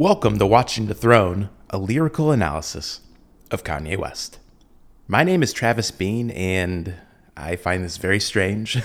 Welcome 0.00 0.38
to 0.38 0.46
Watching 0.46 0.86
the 0.86 0.94
Throne, 0.94 1.50
a 1.68 1.76
lyrical 1.76 2.32
analysis 2.32 3.02
of 3.50 3.64
Kanye 3.64 3.98
West. 3.98 4.38
My 5.06 5.22
name 5.22 5.42
is 5.42 5.52
Travis 5.52 5.90
Bean, 5.90 6.30
and 6.30 6.94
I 7.36 7.56
find 7.56 7.84
this 7.84 7.98
very 7.98 8.18
strange. 8.18 8.78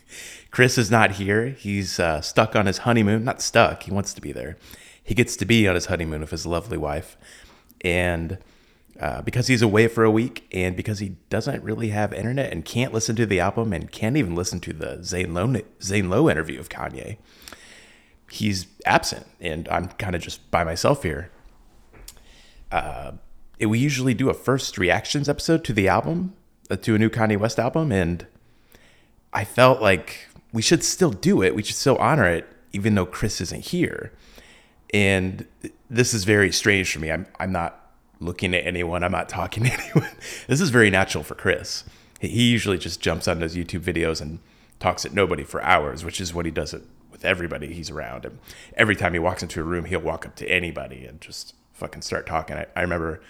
Chris 0.50 0.76
is 0.76 0.90
not 0.90 1.12
here. 1.12 1.46
He's 1.46 1.98
uh, 1.98 2.20
stuck 2.20 2.54
on 2.54 2.66
his 2.66 2.78
honeymoon. 2.78 3.24
Not 3.24 3.40
stuck, 3.40 3.84
he 3.84 3.90
wants 3.90 4.12
to 4.12 4.20
be 4.20 4.30
there. 4.30 4.58
He 5.02 5.14
gets 5.14 5.38
to 5.38 5.46
be 5.46 5.66
on 5.66 5.74
his 5.74 5.86
honeymoon 5.86 6.20
with 6.20 6.32
his 6.32 6.44
lovely 6.44 6.76
wife. 6.76 7.16
And 7.80 8.36
uh, 9.00 9.22
because 9.22 9.46
he's 9.46 9.62
away 9.62 9.88
for 9.88 10.04
a 10.04 10.10
week, 10.10 10.46
and 10.52 10.76
because 10.76 10.98
he 10.98 11.16
doesn't 11.30 11.64
really 11.64 11.88
have 11.88 12.12
internet 12.12 12.52
and 12.52 12.62
can't 12.62 12.92
listen 12.92 13.16
to 13.16 13.24
the 13.24 13.40
album 13.40 13.72
and 13.72 13.90
can't 13.90 14.18
even 14.18 14.34
listen 14.34 14.60
to 14.60 14.74
the 14.74 15.02
Zane 15.02 15.32
Lowe, 15.32 15.62
Zane 15.82 16.10
Lowe 16.10 16.28
interview 16.28 16.60
of 16.60 16.68
Kanye, 16.68 17.16
he's 18.30 18.66
absent 18.84 19.26
and 19.40 19.68
I'm 19.68 19.88
kind 19.88 20.14
of 20.14 20.22
just 20.22 20.50
by 20.50 20.64
myself 20.64 21.02
here. 21.02 21.30
Uh, 22.70 23.12
we 23.60 23.78
usually 23.78 24.14
do 24.14 24.30
a 24.30 24.34
first 24.34 24.78
reactions 24.78 25.28
episode 25.28 25.64
to 25.64 25.72
the 25.72 25.88
album, 25.88 26.34
uh, 26.70 26.76
to 26.76 26.94
a 26.94 26.98
new 26.98 27.10
Kanye 27.10 27.38
West 27.38 27.58
album, 27.58 27.90
and 27.90 28.26
I 29.32 29.44
felt 29.44 29.80
like 29.80 30.28
we 30.52 30.62
should 30.62 30.84
still 30.84 31.10
do 31.10 31.42
it. 31.42 31.54
We 31.54 31.62
should 31.62 31.76
still 31.76 31.96
honor 31.96 32.28
it, 32.28 32.46
even 32.72 32.94
though 32.94 33.06
Chris 33.06 33.40
isn't 33.40 33.66
here. 33.66 34.12
And 34.94 35.46
this 35.90 36.14
is 36.14 36.24
very 36.24 36.52
strange 36.52 36.92
for 36.92 37.00
me. 37.00 37.10
I'm 37.10 37.26
I'm 37.40 37.52
not 37.52 37.92
looking 38.20 38.54
at 38.54 38.66
anyone. 38.66 39.02
I'm 39.02 39.12
not 39.12 39.28
talking 39.28 39.64
to 39.64 39.72
anyone. 39.80 40.16
This 40.46 40.60
is 40.60 40.70
very 40.70 40.90
natural 40.90 41.24
for 41.24 41.34
Chris. 41.34 41.84
He 42.20 42.50
usually 42.50 42.78
just 42.78 43.00
jumps 43.00 43.28
on 43.28 43.40
his 43.40 43.56
YouTube 43.56 43.80
videos 43.80 44.20
and 44.20 44.40
talks 44.80 45.04
at 45.04 45.12
nobody 45.12 45.44
for 45.44 45.62
hours, 45.62 46.04
which 46.04 46.20
is 46.20 46.34
what 46.34 46.44
he 46.44 46.50
does 46.50 46.74
it 46.74 46.82
with 47.18 47.24
everybody 47.24 47.72
he's 47.72 47.90
around. 47.90 48.24
And 48.24 48.38
every 48.76 48.94
time 48.94 49.12
he 49.12 49.18
walks 49.18 49.42
into 49.42 49.60
a 49.60 49.64
room, 49.64 49.86
he'll 49.86 50.00
walk 50.00 50.24
up 50.24 50.36
to 50.36 50.48
anybody 50.48 51.04
and 51.04 51.20
just 51.20 51.54
fucking 51.72 52.02
start 52.02 52.26
talking. 52.26 52.56
I, 52.56 52.66
I 52.76 52.82
remember 52.82 53.20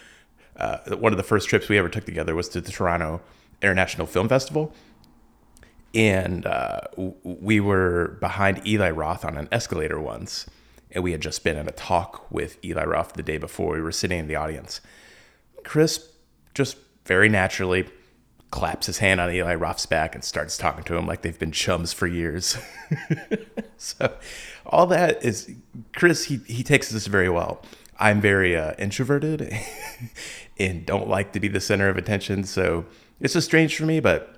uh, 0.57 0.79
one 0.97 1.13
of 1.13 1.17
the 1.17 1.23
first 1.23 1.49
trips 1.49 1.69
we 1.69 1.79
ever 1.79 1.89
took 1.89 2.05
together 2.05 2.35
was 2.35 2.49
to 2.51 2.61
the 2.61 2.71
Toronto 2.71 3.23
International 3.63 4.07
Film 4.07 4.29
Festival. 4.29 4.75
And 5.95 6.45
uh, 6.45 6.83
we 6.97 7.61
were 7.61 8.19
behind 8.21 8.67
Eli 8.67 8.91
Roth 8.91 9.25
on 9.25 9.39
an 9.39 9.49
escalator 9.51 9.99
once. 9.99 10.47
And 10.91 11.03
we 11.03 11.13
had 11.13 11.23
just 11.23 11.43
been 11.43 11.57
in 11.57 11.67
a 11.67 11.73
talk 11.73 12.31
with 12.31 12.63
Eli 12.63 12.85
Roth 12.85 13.15
the 13.15 13.23
day 13.23 13.39
before. 13.39 13.75
We 13.75 13.81
were 13.83 13.93
sitting 13.93 14.19
in 14.19 14.29
the 14.29 14.37
audience. 14.37 14.83
Chris 15.65 16.11
just 16.53 16.77
very 17.07 17.31
naturally 17.31 17.89
claps 18.51 18.87
his 18.87 18.99
hand 18.99 19.21
on 19.21 19.31
Eli 19.31 19.55
Roth's 19.55 19.87
back 19.87 20.15
and 20.15 20.25
starts 20.25 20.57
talking 20.57 20.85
to 20.85 20.97
him 20.97 21.07
like 21.07 21.23
they've 21.23 21.39
been 21.39 21.53
chums 21.53 21.93
for 21.93 22.07
years. 22.07 22.57
so 23.77 24.15
all 24.67 24.87
that 24.87 25.25
is 25.25 25.51
Chris. 25.95 26.25
He 26.25 26.41
he 26.47 26.63
takes 26.63 26.91
this 26.91 27.07
very 27.07 27.29
well. 27.29 27.63
I'm 27.99 28.21
very 28.21 28.57
uh, 28.57 28.75
introverted 28.79 29.53
and 30.59 30.87
don't 30.87 31.09
like 31.09 31.33
to 31.33 31.41
be 31.41 31.49
the 31.49 31.61
center 31.61 31.89
of 31.89 31.97
attention. 31.97 32.45
So 32.45 32.87
it's 33.21 33.35
just 33.35 33.47
strange 33.47 33.77
for 33.77 33.85
me. 33.85 34.01
But 34.01 34.37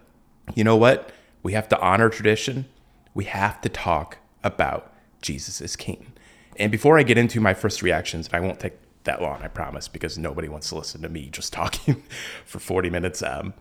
you 0.54 0.64
know 0.64 0.76
what? 0.76 1.12
We 1.42 1.52
have 1.52 1.68
to 1.68 1.80
honor 1.80 2.08
tradition. 2.08 2.66
We 3.14 3.24
have 3.24 3.60
to 3.60 3.68
talk 3.68 4.18
about 4.42 4.92
Jesus 5.22 5.60
is 5.60 5.76
King. 5.76 6.12
And 6.56 6.72
before 6.72 6.98
I 6.98 7.02
get 7.02 7.18
into 7.18 7.40
my 7.40 7.54
first 7.54 7.82
reactions, 7.82 8.28
I 8.32 8.40
won't 8.40 8.60
take 8.60 8.74
that 9.04 9.22
long, 9.22 9.42
I 9.42 9.48
promise, 9.48 9.88
because 9.88 10.18
nobody 10.18 10.48
wants 10.48 10.68
to 10.70 10.76
listen 10.76 11.02
to 11.02 11.08
me 11.08 11.28
just 11.30 11.52
talking 11.54 12.02
for 12.44 12.58
40 12.58 12.90
minutes. 12.90 13.22
Um, 13.22 13.54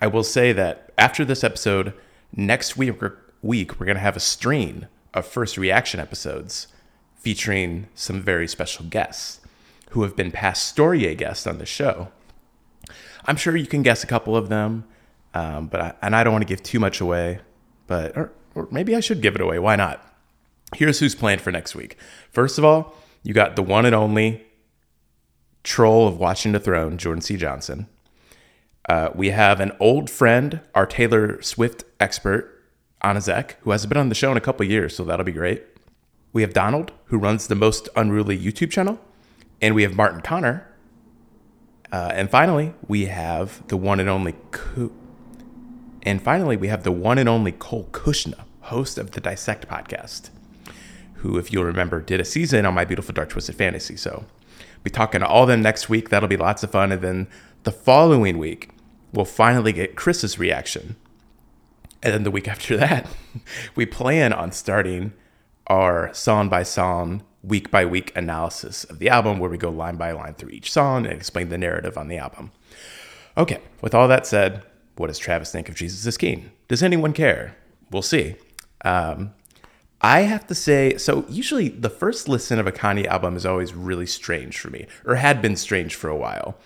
I 0.00 0.06
will 0.06 0.24
say 0.24 0.52
that 0.52 0.92
after 0.96 1.24
this 1.24 1.44
episode, 1.44 1.92
next 2.34 2.76
week, 2.76 2.94
week 3.42 3.78
we're 3.78 3.86
going 3.86 3.96
to 3.96 4.02
have 4.02 4.16
a 4.16 4.20
stream 4.20 4.86
of 5.12 5.26
first 5.26 5.58
reaction 5.58 6.00
episodes 6.00 6.68
featuring 7.16 7.88
some 7.94 8.22
very 8.22 8.48
special 8.48 8.86
guests 8.86 9.40
who 9.90 10.02
have 10.02 10.16
been 10.16 10.30
past 10.30 10.66
Storia 10.66 11.14
guests 11.14 11.46
on 11.46 11.58
the 11.58 11.66
show. 11.66 12.08
I'm 13.26 13.36
sure 13.36 13.56
you 13.56 13.66
can 13.66 13.82
guess 13.82 14.02
a 14.02 14.06
couple 14.06 14.36
of 14.36 14.48
them, 14.48 14.84
um, 15.34 15.66
but 15.66 15.80
I, 15.80 15.94
and 16.02 16.16
I 16.16 16.24
don't 16.24 16.32
want 16.32 16.42
to 16.42 16.48
give 16.48 16.62
too 16.62 16.80
much 16.80 17.00
away, 17.00 17.40
but 17.86 18.16
or, 18.16 18.32
or 18.54 18.68
maybe 18.70 18.96
I 18.96 19.00
should 19.00 19.20
give 19.20 19.34
it 19.34 19.40
away. 19.40 19.58
Why 19.58 19.76
not? 19.76 20.06
Here's 20.74 21.00
who's 21.00 21.14
planned 21.14 21.40
for 21.40 21.50
next 21.50 21.74
week. 21.74 21.96
First 22.30 22.56
of 22.56 22.64
all, 22.64 22.94
you 23.22 23.34
got 23.34 23.56
the 23.56 23.62
one 23.62 23.84
and 23.84 23.94
only 23.94 24.46
troll 25.62 26.08
of 26.08 26.18
Watching 26.18 26.52
the 26.52 26.60
Throne, 26.60 26.96
Jordan 26.96 27.20
C. 27.20 27.36
Johnson. 27.36 27.88
Uh, 28.90 29.08
we 29.14 29.30
have 29.30 29.60
an 29.60 29.70
old 29.78 30.10
friend, 30.10 30.58
our 30.74 30.84
Taylor 30.84 31.40
Swift 31.42 31.84
expert, 32.00 32.60
Anazek, 33.04 33.52
who 33.60 33.70
hasn't 33.70 33.88
been 33.88 34.00
on 34.00 34.08
the 34.08 34.16
show 34.16 34.32
in 34.32 34.36
a 34.36 34.40
couple 34.40 34.66
years, 34.66 34.96
so 34.96 35.04
that'll 35.04 35.24
be 35.24 35.30
great. 35.30 35.62
We 36.32 36.42
have 36.42 36.52
Donald, 36.52 36.90
who 37.04 37.16
runs 37.16 37.46
the 37.46 37.54
Most 37.54 37.88
Unruly 37.94 38.36
YouTube 38.36 38.72
channel. 38.72 38.98
And 39.62 39.76
we 39.76 39.84
have 39.84 39.94
Martin 39.94 40.22
Connor. 40.22 40.66
Uh, 41.92 42.10
and 42.12 42.28
finally, 42.28 42.74
we 42.88 43.06
have 43.06 43.64
the 43.68 43.76
one 43.76 44.00
and 44.00 44.08
only 44.08 44.34
Co- 44.50 44.90
and 46.02 46.20
finally, 46.20 46.56
we 46.56 46.66
have 46.66 46.82
the 46.82 46.90
one 46.90 47.16
and 47.16 47.28
only 47.28 47.52
Cole 47.52 47.88
Cuchna, 47.92 48.42
host 48.62 48.98
of 48.98 49.12
the 49.12 49.20
Dissect 49.20 49.68
podcast, 49.68 50.30
who, 51.14 51.38
if 51.38 51.52
you'll 51.52 51.62
remember, 51.62 52.00
did 52.00 52.20
a 52.20 52.24
season 52.24 52.66
on 52.66 52.74
My 52.74 52.84
Beautiful 52.84 53.14
Dark 53.14 53.28
Twisted 53.28 53.54
Fantasy. 53.54 53.96
So, 53.96 54.24
be 54.82 54.90
talking 54.90 55.20
to 55.20 55.28
all 55.28 55.44
of 55.44 55.48
them 55.48 55.62
next 55.62 55.88
week. 55.88 56.08
That'll 56.08 56.28
be 56.28 56.36
lots 56.36 56.64
of 56.64 56.72
fun. 56.72 56.90
And 56.90 57.02
then 57.02 57.28
the 57.62 57.70
following 57.70 58.38
week, 58.38 58.70
we'll 59.12 59.24
finally 59.24 59.72
get 59.72 59.96
Chris's 59.96 60.38
reaction. 60.38 60.96
And 62.02 62.14
then 62.14 62.22
the 62.22 62.30
week 62.30 62.48
after 62.48 62.76
that, 62.76 63.06
we 63.74 63.86
plan 63.86 64.32
on 64.32 64.52
starting 64.52 65.12
our 65.66 66.12
song 66.14 66.48
by 66.48 66.62
song, 66.62 67.22
week 67.42 67.70
by 67.70 67.84
week 67.84 68.14
analysis 68.16 68.84
of 68.84 68.98
the 68.98 69.08
album 69.08 69.38
where 69.38 69.50
we 69.50 69.58
go 69.58 69.70
line 69.70 69.96
by 69.96 70.12
line 70.12 70.34
through 70.34 70.50
each 70.50 70.72
song 70.72 71.06
and 71.06 71.14
explain 71.14 71.48
the 71.48 71.58
narrative 71.58 71.96
on 71.96 72.08
the 72.08 72.16
album. 72.16 72.52
Okay, 73.36 73.60
with 73.80 73.94
all 73.94 74.08
that 74.08 74.26
said, 74.26 74.62
what 74.96 75.06
does 75.06 75.18
Travis 75.18 75.52
think 75.52 75.68
of 75.68 75.74
Jesus 75.74 76.04
is 76.04 76.16
King? 76.16 76.50
Does 76.68 76.82
anyone 76.82 77.12
care? 77.12 77.56
We'll 77.90 78.02
see. 78.02 78.36
Um, 78.84 79.32
I 80.00 80.20
have 80.22 80.46
to 80.46 80.54
say, 80.54 80.96
so 80.96 81.24
usually 81.28 81.68
the 81.68 81.90
first 81.90 82.28
listen 82.28 82.58
of 82.58 82.66
a 82.66 82.72
Kanye 82.72 83.06
album 83.06 83.36
is 83.36 83.44
always 83.44 83.74
really 83.74 84.06
strange 84.06 84.58
for 84.58 84.70
me, 84.70 84.86
or 85.04 85.16
had 85.16 85.42
been 85.42 85.56
strange 85.56 85.94
for 85.94 86.08
a 86.08 86.16
while 86.16 86.56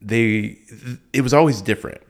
they 0.00 0.58
it 1.12 1.22
was 1.22 1.34
always 1.34 1.60
different 1.62 2.02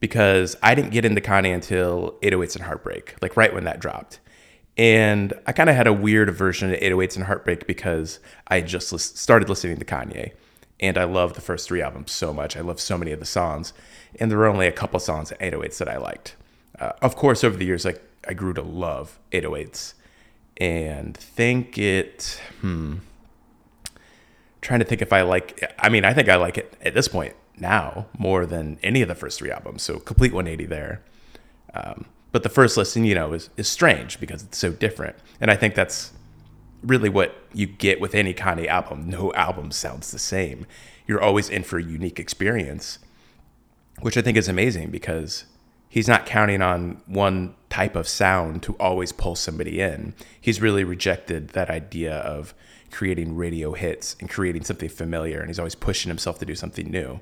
because 0.00 0.56
I 0.62 0.74
didn't 0.74 0.90
get 0.90 1.04
into 1.04 1.20
Kanye 1.20 1.54
until 1.54 2.16
808s 2.22 2.56
and 2.56 2.64
Heartbreak, 2.64 3.14
like 3.20 3.36
right 3.36 3.52
when 3.52 3.64
that 3.64 3.80
dropped. 3.80 4.18
And 4.76 5.34
I 5.46 5.52
kind 5.52 5.68
of 5.68 5.76
had 5.76 5.86
a 5.86 5.92
weird 5.92 6.30
version 6.34 6.72
of 6.72 6.80
808s 6.80 7.16
and 7.16 7.26
Heartbreak 7.26 7.66
because 7.66 8.18
I 8.48 8.62
just 8.62 8.88
started 9.18 9.48
listening 9.48 9.76
to 9.76 9.84
Kanye. 9.84 10.32
And 10.80 10.96
I 10.96 11.04
love 11.04 11.34
the 11.34 11.42
first 11.42 11.68
three 11.68 11.82
albums 11.82 12.12
so 12.12 12.32
much. 12.32 12.56
I 12.56 12.60
love 12.60 12.80
so 12.80 12.96
many 12.96 13.12
of 13.12 13.20
the 13.20 13.26
songs. 13.26 13.74
And 14.18 14.30
there 14.30 14.38
were 14.38 14.46
only 14.46 14.66
a 14.66 14.72
couple 14.72 14.98
songs 14.98 15.30
at 15.30 15.40
808s 15.40 15.76
that 15.78 15.88
I 15.88 15.98
liked. 15.98 16.34
Uh, 16.78 16.92
of 17.02 17.14
course, 17.16 17.44
over 17.44 17.58
the 17.58 17.66
years, 17.66 17.84
like 17.84 18.02
I 18.26 18.32
grew 18.32 18.54
to 18.54 18.62
love 18.62 19.18
808s 19.32 19.94
and 20.56 21.14
think 21.14 21.76
it, 21.76 22.40
hmm, 22.62 22.96
trying 24.60 24.80
to 24.80 24.84
think 24.84 25.02
if 25.02 25.12
I 25.12 25.22
like. 25.22 25.74
I 25.78 25.88
mean, 25.88 26.04
I 26.04 26.12
think 26.12 26.28
I 26.28 26.36
like 26.36 26.58
it 26.58 26.76
at 26.82 26.94
this 26.94 27.08
point 27.08 27.34
now 27.56 28.06
more 28.18 28.46
than 28.46 28.78
any 28.82 29.02
of 29.02 29.08
the 29.08 29.14
first 29.14 29.38
three 29.38 29.50
albums. 29.50 29.82
So 29.82 29.98
complete 29.98 30.32
180 30.32 30.66
there. 30.66 31.02
Um, 31.74 32.06
but 32.32 32.42
the 32.42 32.48
first 32.48 32.76
listen, 32.76 33.04
you 33.04 33.14
know, 33.14 33.32
is 33.32 33.50
is 33.56 33.68
strange 33.68 34.20
because 34.20 34.42
it's 34.42 34.58
so 34.58 34.72
different, 34.72 35.16
and 35.40 35.50
I 35.50 35.56
think 35.56 35.74
that's 35.74 36.12
really 36.82 37.08
what 37.08 37.36
you 37.52 37.66
get 37.66 38.00
with 38.00 38.14
any 38.14 38.32
Kanye 38.32 38.66
album. 38.66 39.08
No 39.08 39.32
album 39.34 39.70
sounds 39.70 40.10
the 40.10 40.18
same. 40.18 40.66
You're 41.06 41.20
always 41.20 41.48
in 41.48 41.62
for 41.62 41.78
a 41.78 41.82
unique 41.82 42.18
experience, 42.18 42.98
which 44.00 44.16
I 44.16 44.22
think 44.22 44.38
is 44.38 44.48
amazing 44.48 44.90
because 44.90 45.44
he's 45.88 46.08
not 46.08 46.24
counting 46.24 46.62
on 46.62 47.02
one 47.06 47.54
type 47.68 47.96
of 47.96 48.08
sound 48.08 48.62
to 48.62 48.74
always 48.74 49.12
pull 49.12 49.34
somebody 49.34 49.80
in. 49.80 50.14
He's 50.40 50.60
really 50.60 50.84
rejected 50.84 51.50
that 51.50 51.68
idea 51.68 52.14
of 52.14 52.54
creating 52.90 53.36
radio 53.36 53.72
hits 53.72 54.16
and 54.20 54.28
creating 54.28 54.64
something 54.64 54.88
familiar. 54.88 55.40
And 55.40 55.48
he's 55.48 55.58
always 55.58 55.74
pushing 55.74 56.08
himself 56.10 56.38
to 56.40 56.44
do 56.44 56.54
something 56.54 56.90
new, 56.90 57.20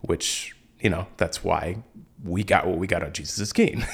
which, 0.00 0.54
you 0.80 0.90
know, 0.90 1.06
that's 1.16 1.42
why 1.42 1.82
we 2.24 2.44
got 2.44 2.66
what 2.66 2.78
we 2.78 2.86
got 2.86 3.02
on 3.02 3.12
Jesus 3.12 3.38
is 3.38 3.52
King. 3.54 3.84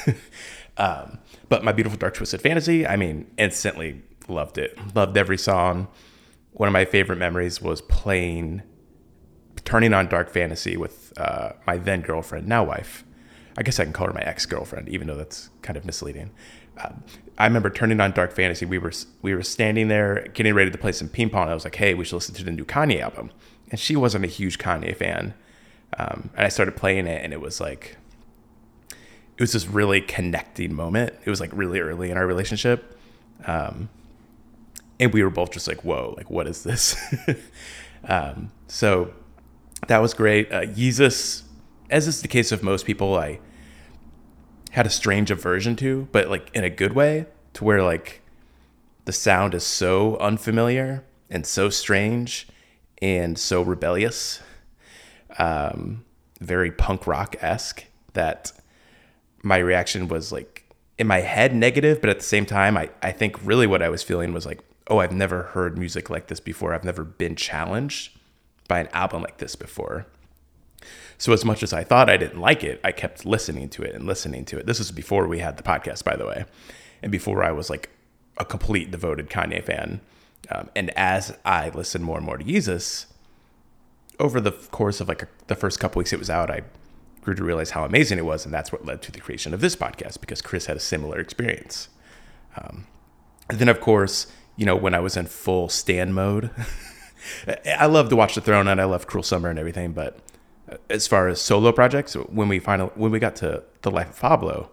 Um, 0.78 1.18
but 1.48 1.64
my 1.64 1.72
beautiful 1.72 1.98
dark 1.98 2.14
twisted 2.14 2.42
fantasy, 2.42 2.86
I 2.86 2.96
mean, 2.96 3.30
instantly 3.38 4.02
loved 4.28 4.58
it. 4.58 4.78
Loved 4.94 5.16
every 5.16 5.38
song. 5.38 5.88
One 6.52 6.68
of 6.68 6.72
my 6.72 6.84
favorite 6.84 7.16
memories 7.16 7.60
was 7.60 7.80
playing, 7.80 8.62
turning 9.64 9.94
on 9.94 10.08
dark 10.08 10.30
fantasy 10.30 10.76
with 10.76 11.12
uh, 11.16 11.52
my 11.66 11.78
then 11.78 12.02
girlfriend, 12.02 12.46
now 12.46 12.64
wife. 12.64 13.04
I 13.58 13.62
guess 13.62 13.80
I 13.80 13.84
can 13.84 13.92
call 13.92 14.08
her 14.08 14.12
my 14.12 14.20
ex 14.20 14.44
girlfriend, 14.44 14.88
even 14.88 15.06
though 15.06 15.16
that's 15.16 15.48
kind 15.62 15.76
of 15.76 15.84
misleading. 15.84 16.30
I 17.38 17.44
remember 17.44 17.70
turning 17.70 18.00
on 18.00 18.12
Dark 18.12 18.32
Fantasy. 18.32 18.64
We 18.64 18.78
were 18.78 18.92
we 19.22 19.34
were 19.34 19.42
standing 19.42 19.88
there 19.88 20.26
getting 20.34 20.54
ready 20.54 20.70
to 20.70 20.78
play 20.78 20.92
some 20.92 21.08
ping 21.08 21.30
pong. 21.30 21.48
I 21.48 21.54
was 21.54 21.64
like, 21.64 21.76
"Hey, 21.76 21.94
we 21.94 22.04
should 22.04 22.16
listen 22.16 22.34
to 22.36 22.44
the 22.44 22.50
new 22.50 22.64
Kanye 22.64 23.00
album." 23.00 23.30
And 23.70 23.78
she 23.80 23.96
wasn't 23.96 24.24
a 24.24 24.28
huge 24.28 24.58
Kanye 24.58 24.96
fan, 24.96 25.34
um, 25.98 26.30
and 26.36 26.46
I 26.46 26.48
started 26.48 26.76
playing 26.76 27.06
it, 27.06 27.22
and 27.22 27.32
it 27.32 27.40
was 27.40 27.60
like, 27.60 27.96
it 28.90 29.40
was 29.40 29.52
this 29.52 29.66
really 29.66 30.00
connecting 30.00 30.72
moment. 30.72 31.14
It 31.24 31.30
was 31.30 31.40
like 31.40 31.50
really 31.52 31.80
early 31.80 32.10
in 32.10 32.16
our 32.16 32.26
relationship, 32.26 32.98
um, 33.44 33.88
and 34.98 35.12
we 35.12 35.22
were 35.22 35.30
both 35.30 35.50
just 35.50 35.68
like, 35.68 35.84
"Whoa, 35.84 36.14
like 36.16 36.30
what 36.30 36.46
is 36.46 36.62
this?" 36.62 36.96
um, 38.08 38.50
so 38.66 39.12
that 39.88 39.98
was 39.98 40.14
great. 40.14 40.50
Uh, 40.50 40.66
as 41.88 42.08
is 42.08 42.22
the 42.22 42.28
case 42.28 42.50
of 42.50 42.62
most 42.62 42.86
people, 42.86 43.14
I 43.16 43.40
had 44.76 44.86
a 44.86 44.90
strange 44.90 45.30
aversion 45.30 45.74
to, 45.74 46.06
but 46.12 46.28
like 46.28 46.50
in 46.54 46.62
a 46.62 46.68
good 46.68 46.92
way, 46.92 47.24
to 47.54 47.64
where 47.64 47.82
like 47.82 48.20
the 49.06 49.12
sound 49.12 49.54
is 49.54 49.64
so 49.64 50.18
unfamiliar 50.18 51.02
and 51.30 51.46
so 51.46 51.70
strange 51.70 52.46
and 53.00 53.38
so 53.38 53.62
rebellious, 53.62 54.40
um, 55.38 56.04
very 56.40 56.70
punk 56.70 57.06
rock 57.06 57.36
esque 57.40 57.86
that 58.12 58.52
my 59.42 59.56
reaction 59.56 60.08
was 60.08 60.30
like 60.30 60.70
in 60.98 61.06
my 61.06 61.20
head 61.20 61.54
negative, 61.54 62.02
but 62.02 62.10
at 62.10 62.18
the 62.18 62.24
same 62.24 62.44
time, 62.44 62.76
I, 62.76 62.90
I 63.02 63.12
think 63.12 63.42
really 63.46 63.66
what 63.66 63.80
I 63.80 63.88
was 63.88 64.02
feeling 64.02 64.34
was 64.34 64.44
like, 64.44 64.60
oh, 64.88 64.98
I've 64.98 65.10
never 65.12 65.44
heard 65.44 65.78
music 65.78 66.10
like 66.10 66.26
this 66.26 66.40
before. 66.40 66.74
I've 66.74 66.84
never 66.84 67.02
been 67.02 67.34
challenged 67.34 68.18
by 68.68 68.80
an 68.80 68.88
album 68.92 69.22
like 69.22 69.38
this 69.38 69.56
before. 69.56 70.04
So 71.18 71.32
as 71.32 71.44
much 71.44 71.62
as 71.62 71.72
I 71.72 71.84
thought 71.84 72.10
I 72.10 72.16
didn't 72.16 72.40
like 72.40 72.62
it, 72.62 72.80
I 72.84 72.92
kept 72.92 73.24
listening 73.24 73.68
to 73.70 73.82
it 73.82 73.94
and 73.94 74.06
listening 74.06 74.44
to 74.46 74.58
it. 74.58 74.66
This 74.66 74.78
was 74.78 74.90
before 74.90 75.26
we 75.26 75.38
had 75.38 75.56
the 75.56 75.62
podcast, 75.62 76.04
by 76.04 76.16
the 76.16 76.26
way, 76.26 76.44
and 77.02 77.10
before 77.10 77.42
I 77.42 77.52
was 77.52 77.70
like 77.70 77.90
a 78.36 78.44
complete 78.44 78.90
devoted 78.90 79.30
Kanye 79.30 79.62
fan. 79.62 80.00
Um, 80.50 80.68
and 80.76 80.90
as 80.96 81.36
I 81.44 81.70
listened 81.70 82.04
more 82.04 82.18
and 82.18 82.26
more 82.26 82.38
to 82.38 82.44
Yeezus, 82.44 83.06
over 84.20 84.40
the 84.40 84.52
course 84.52 85.00
of 85.00 85.08
like 85.08 85.22
a, 85.22 85.28
the 85.46 85.54
first 85.54 85.80
couple 85.80 86.00
weeks 86.00 86.12
it 86.12 86.18
was 86.18 86.30
out, 86.30 86.50
I 86.50 86.62
grew 87.22 87.34
to 87.34 87.44
realize 87.44 87.70
how 87.70 87.84
amazing 87.84 88.18
it 88.18 88.24
was, 88.24 88.44
and 88.44 88.54
that's 88.54 88.70
what 88.70 88.84
led 88.84 89.02
to 89.02 89.12
the 89.12 89.20
creation 89.20 89.52
of 89.52 89.60
this 89.60 89.74
podcast 89.74 90.20
because 90.20 90.40
Chris 90.40 90.66
had 90.66 90.76
a 90.76 90.80
similar 90.80 91.18
experience. 91.18 91.88
Um, 92.56 92.86
and 93.50 93.58
then, 93.58 93.68
of 93.68 93.80
course, 93.80 94.26
you 94.56 94.64
know, 94.64 94.76
when 94.76 94.94
I 94.94 95.00
was 95.00 95.16
in 95.16 95.26
full 95.26 95.68
stand 95.68 96.14
mode, 96.14 96.50
I 97.78 97.86
love 97.86 98.08
to 98.10 98.16
watch 98.16 98.34
The 98.34 98.40
Throne 98.40 98.68
and 98.68 98.80
I 98.80 98.84
love 98.84 99.06
Cruel 99.06 99.22
Summer 99.22 99.50
and 99.50 99.58
everything, 99.58 99.92
but 99.92 100.18
as 100.90 101.06
far 101.06 101.28
as 101.28 101.40
solo 101.40 101.72
projects, 101.72 102.14
when 102.14 102.48
we 102.48 102.58
finally 102.58 102.90
when 102.94 103.10
we 103.10 103.18
got 103.18 103.36
to 103.36 103.62
the 103.82 103.90
life 103.90 104.10
of 104.10 104.20
Pablo, 104.20 104.70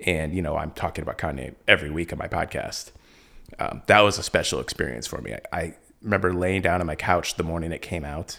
and 0.00 0.34
you 0.34 0.42
know 0.42 0.56
I'm 0.56 0.70
talking 0.72 1.02
about 1.02 1.18
Kanye 1.18 1.54
every 1.66 1.90
week 1.90 2.12
on 2.12 2.18
my 2.18 2.28
podcast, 2.28 2.92
um, 3.58 3.82
that 3.86 4.00
was 4.00 4.18
a 4.18 4.22
special 4.22 4.60
experience 4.60 5.06
for 5.06 5.20
me. 5.20 5.34
I, 5.34 5.58
I 5.58 5.74
remember 6.02 6.32
laying 6.32 6.62
down 6.62 6.80
on 6.80 6.86
my 6.86 6.94
couch 6.94 7.34
the 7.36 7.42
morning 7.42 7.72
it 7.72 7.82
came 7.82 8.04
out 8.04 8.38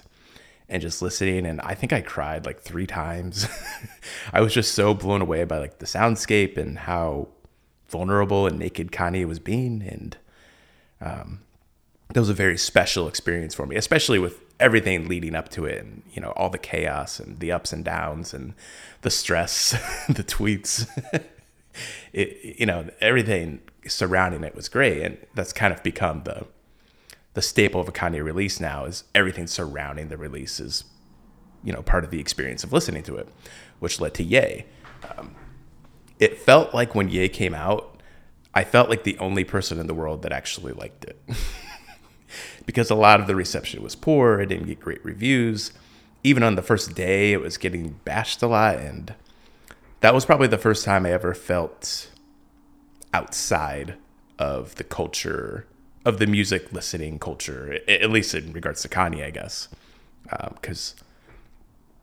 and 0.70 0.82
just 0.82 1.02
listening 1.02 1.46
and 1.46 1.60
i 1.62 1.74
think 1.74 1.92
i 1.92 2.00
cried 2.00 2.46
like 2.46 2.62
three 2.62 2.88
times 2.88 3.48
i 4.34 4.40
was 4.40 4.54
just 4.54 4.74
so 4.74 4.94
blown 4.94 5.22
away 5.22 5.44
by 5.44 5.58
like 5.58 5.80
the 5.80 5.86
soundscape 5.86 6.58
and 6.58 6.80
how 6.80 7.28
vulnerable 7.88 8.48
and 8.48 8.58
naked 8.58 8.92
kanye 8.92 9.28
was 9.28 9.40
being 9.40 9.82
and 9.82 10.18
um, 11.02 11.42
that 12.14 12.20
was 12.20 12.30
a 12.30 12.34
very 12.34 12.58
special 12.58 13.08
experience 13.08 13.54
for 13.54 13.66
me 13.66 13.76
especially 13.76 14.20
with 14.20 14.40
everything 14.60 15.07
leading 15.07 15.36
up 15.36 15.50
to 15.50 15.66
it 15.66 15.81
and 15.84 16.04
you 16.13 16.22
know 16.22 16.30
all 16.31 16.50
the 16.50 16.57
chaos 16.57 17.19
and 17.19 17.40
the 17.40 17.52
ups 17.52 17.74
and 17.74 17.84
downs 17.84 18.34
and 18.34 18.54
the 19.02 19.10
stress 19.10 19.72
the 20.10 20.24
tweets. 20.24 20.88
It 22.13 22.57
you 22.60 22.66
know 22.66 22.90
everything 23.02 23.60
surrounding 23.86 24.46
it 24.46 24.56
was 24.56 24.69
great. 24.69 25.02
And 25.02 25.18
that's 25.34 25.52
kind 25.52 25.74
of 25.74 25.84
become 25.84 26.24
the 26.24 26.48
the 27.34 27.42
staple 27.42 27.81
of 27.81 27.90
a 27.90 27.92
Kanye 27.92 28.24
release 28.24 28.62
now 28.62 28.86
is 28.86 29.04
everything 29.13 29.46
surrounding 29.46 30.07
the 30.07 30.16
release 30.16 30.62
is 30.62 30.86
you 31.66 31.74
know 31.74 31.81
part 31.81 32.06
of 32.06 32.12
the 32.12 32.19
experience 32.22 32.63
of 32.63 32.72
listening 32.72 33.04
to 33.04 33.18
it 33.18 33.28
which 33.80 34.00
led 34.00 34.13
to 34.13 34.24
Ye. 34.24 34.66
Um, 35.18 35.36
it 36.18 36.38
felt 36.40 36.74
like 36.74 36.96
when 36.96 37.10
Ye 37.10 37.28
came 37.28 37.54
out 37.54 38.00
I 38.54 38.63
felt 38.63 38.90
like 38.90 39.04
the 39.04 39.18
only 39.18 39.44
person 39.44 39.80
in 39.80 39.88
the 39.88 39.94
world 39.94 40.22
that 40.22 40.31
actually 40.31 40.72
liked 40.72 41.04
it 41.04 41.22
because 42.66 42.90
a 42.90 42.96
lot 42.96 43.20
of 43.20 43.28
the 43.28 43.36
reception 43.36 43.84
was 43.84 43.96
poor. 43.96 44.40
It 44.42 44.48
didn't 44.48 44.68
get 44.68 44.80
great 44.80 45.04
reviews. 45.04 45.72
Even 46.24 46.44
on 46.44 46.56
the 46.56 46.62
first 46.62 46.96
day, 46.96 47.34
it 47.34 47.42
was 47.42 47.58
getting 47.58 48.00
bashed 48.04 48.42
a 48.42 48.48
lot. 48.48 48.78
And 48.78 49.14
that 50.02 50.14
was 50.14 50.26
probably 50.26 50.48
the 50.48 50.58
first 50.58 50.84
time 50.86 51.06
I 51.06 51.12
ever 51.12 51.34
felt 51.34 52.10
outside 53.14 53.96
of 54.40 54.76
the 54.76 54.84
culture, 54.84 55.66
of 56.04 56.20
the 56.20 56.28
music 56.28 56.72
listening 56.74 57.20
culture, 57.20 57.80
at 57.88 58.10
least 58.10 58.34
in 58.34 58.54
regards 58.54 58.82
to 58.82 58.90
Kanye, 58.90 59.26
I 59.26 59.30
guess. 59.30 59.68
Because, 60.54 60.96
um, 61.00 61.06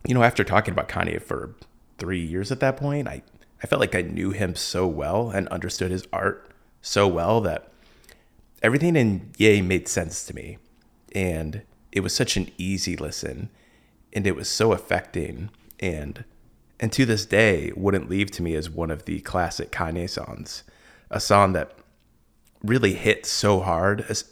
you 0.06 0.14
know, 0.14 0.22
after 0.22 0.44
talking 0.44 0.72
about 0.72 0.88
Kanye 0.88 1.20
for 1.20 1.54
three 1.98 2.24
years 2.24 2.50
at 2.52 2.60
that 2.60 2.76
point, 2.76 3.08
I, 3.08 3.22
I 3.62 3.66
felt 3.66 3.80
like 3.80 3.94
I 3.94 4.02
knew 4.02 4.30
him 4.30 4.54
so 4.54 4.86
well 4.86 5.30
and 5.30 5.48
understood 5.48 5.90
his 5.90 6.06
art 6.12 6.48
so 6.80 7.06
well 7.06 7.40
that 7.42 7.71
everything 8.62 8.96
in 8.96 9.30
Ye 9.36 9.60
made 9.60 9.88
sense 9.88 10.24
to 10.26 10.34
me. 10.34 10.58
And 11.14 11.62
it 11.90 12.00
was 12.00 12.14
such 12.14 12.36
an 12.36 12.50
easy 12.56 12.96
listen 12.96 13.50
and 14.12 14.26
it 14.26 14.36
was 14.36 14.48
so 14.48 14.72
affecting 14.72 15.50
and 15.80 16.24
and 16.80 16.92
to 16.92 17.06
this 17.06 17.24
day 17.26 17.72
wouldn't 17.76 18.10
leave 18.10 18.30
to 18.32 18.42
me 18.42 18.54
as 18.54 18.68
one 18.68 18.90
of 18.90 19.04
the 19.04 19.20
classic 19.20 19.70
Kanye 19.70 20.10
songs. 20.10 20.64
A 21.10 21.20
song 21.20 21.52
that 21.52 21.76
really 22.62 22.94
hit 22.94 23.24
so 23.24 23.60
hard 23.60 24.04
as 24.08 24.24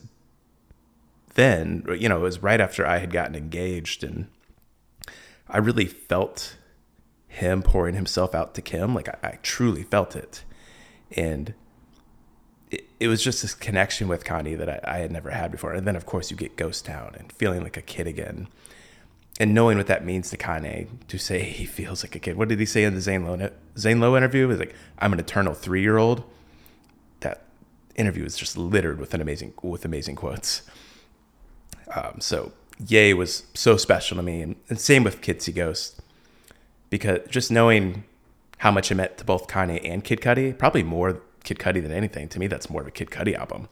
then, 1.34 1.84
you 1.96 2.08
know, 2.08 2.16
it 2.16 2.22
was 2.22 2.42
right 2.42 2.60
after 2.60 2.84
I 2.84 2.98
had 2.98 3.12
gotten 3.12 3.36
engaged 3.36 4.02
and 4.02 4.26
I 5.48 5.58
really 5.58 5.86
felt 5.86 6.56
him 7.28 7.62
pouring 7.62 7.94
himself 7.94 8.34
out 8.34 8.54
to 8.54 8.62
Kim. 8.62 8.94
Like 8.94 9.08
I, 9.08 9.16
I 9.22 9.38
truly 9.42 9.84
felt 9.84 10.16
it. 10.16 10.42
And 11.16 11.54
it, 12.70 12.88
it 13.00 13.08
was 13.08 13.22
just 13.22 13.42
this 13.42 13.54
connection 13.54 14.08
with 14.08 14.24
Kanye 14.24 14.56
that 14.58 14.68
I, 14.68 14.80
I, 14.84 14.98
had 14.98 15.10
never 15.10 15.30
had 15.30 15.50
before. 15.50 15.72
And 15.72 15.86
then, 15.86 15.96
of 15.96 16.06
course, 16.06 16.30
you 16.30 16.36
get 16.36 16.56
Ghost 16.56 16.86
Town 16.86 17.14
and 17.18 17.32
feeling 17.32 17.62
like 17.62 17.76
a 17.76 17.82
kid 17.82 18.06
again. 18.06 18.48
And 19.38 19.54
knowing 19.54 19.78
what 19.78 19.86
that 19.86 20.04
means 20.04 20.30
to 20.30 20.36
Kanye 20.36 20.88
to 21.08 21.18
say 21.18 21.42
he 21.42 21.64
feels 21.64 22.04
like 22.04 22.14
a 22.14 22.18
kid. 22.18 22.36
What 22.36 22.48
did 22.48 22.60
he 22.60 22.66
say 22.66 22.84
in 22.84 22.94
the 22.94 23.00
Zane 23.00 23.24
Lowe, 23.24 23.50
Zane 23.78 24.00
Lowe 24.00 24.16
interview? 24.16 24.44
It 24.44 24.48
was 24.48 24.58
like, 24.58 24.74
I'm 24.98 25.12
an 25.12 25.18
eternal 25.18 25.54
three 25.54 25.80
year 25.80 25.96
old. 25.96 26.24
That 27.20 27.44
interview 27.96 28.24
is 28.24 28.36
just 28.36 28.56
littered 28.56 29.00
with 29.00 29.14
an 29.14 29.20
amazing 29.20 29.54
with 29.62 29.84
amazing 29.84 30.16
quotes. 30.16 30.62
Um, 31.94 32.20
so 32.20 32.52
Ye 32.86 33.14
was 33.14 33.44
so 33.54 33.76
special 33.76 34.16
to 34.16 34.22
me, 34.22 34.42
and, 34.42 34.56
and 34.68 34.78
same 34.78 35.04
with 35.04 35.24
See 35.42 35.52
Ghost, 35.52 36.00
because 36.88 37.20
just 37.28 37.50
knowing 37.50 38.04
how 38.58 38.70
much 38.70 38.90
it 38.90 38.94
meant 38.94 39.18
to 39.18 39.24
both 39.24 39.48
Kanye 39.48 39.80
and 39.84 40.04
Kid 40.04 40.20
Cudi, 40.20 40.56
probably 40.56 40.82
more 40.82 41.20
Kid 41.44 41.58
Cudi 41.58 41.82
than 41.82 41.92
anything. 41.92 42.28
To 42.28 42.38
me, 42.38 42.46
that's 42.46 42.70
more 42.70 42.82
of 42.82 42.86
a 42.86 42.90
Kid 42.90 43.10
Cudi 43.10 43.36
album. 43.36 43.68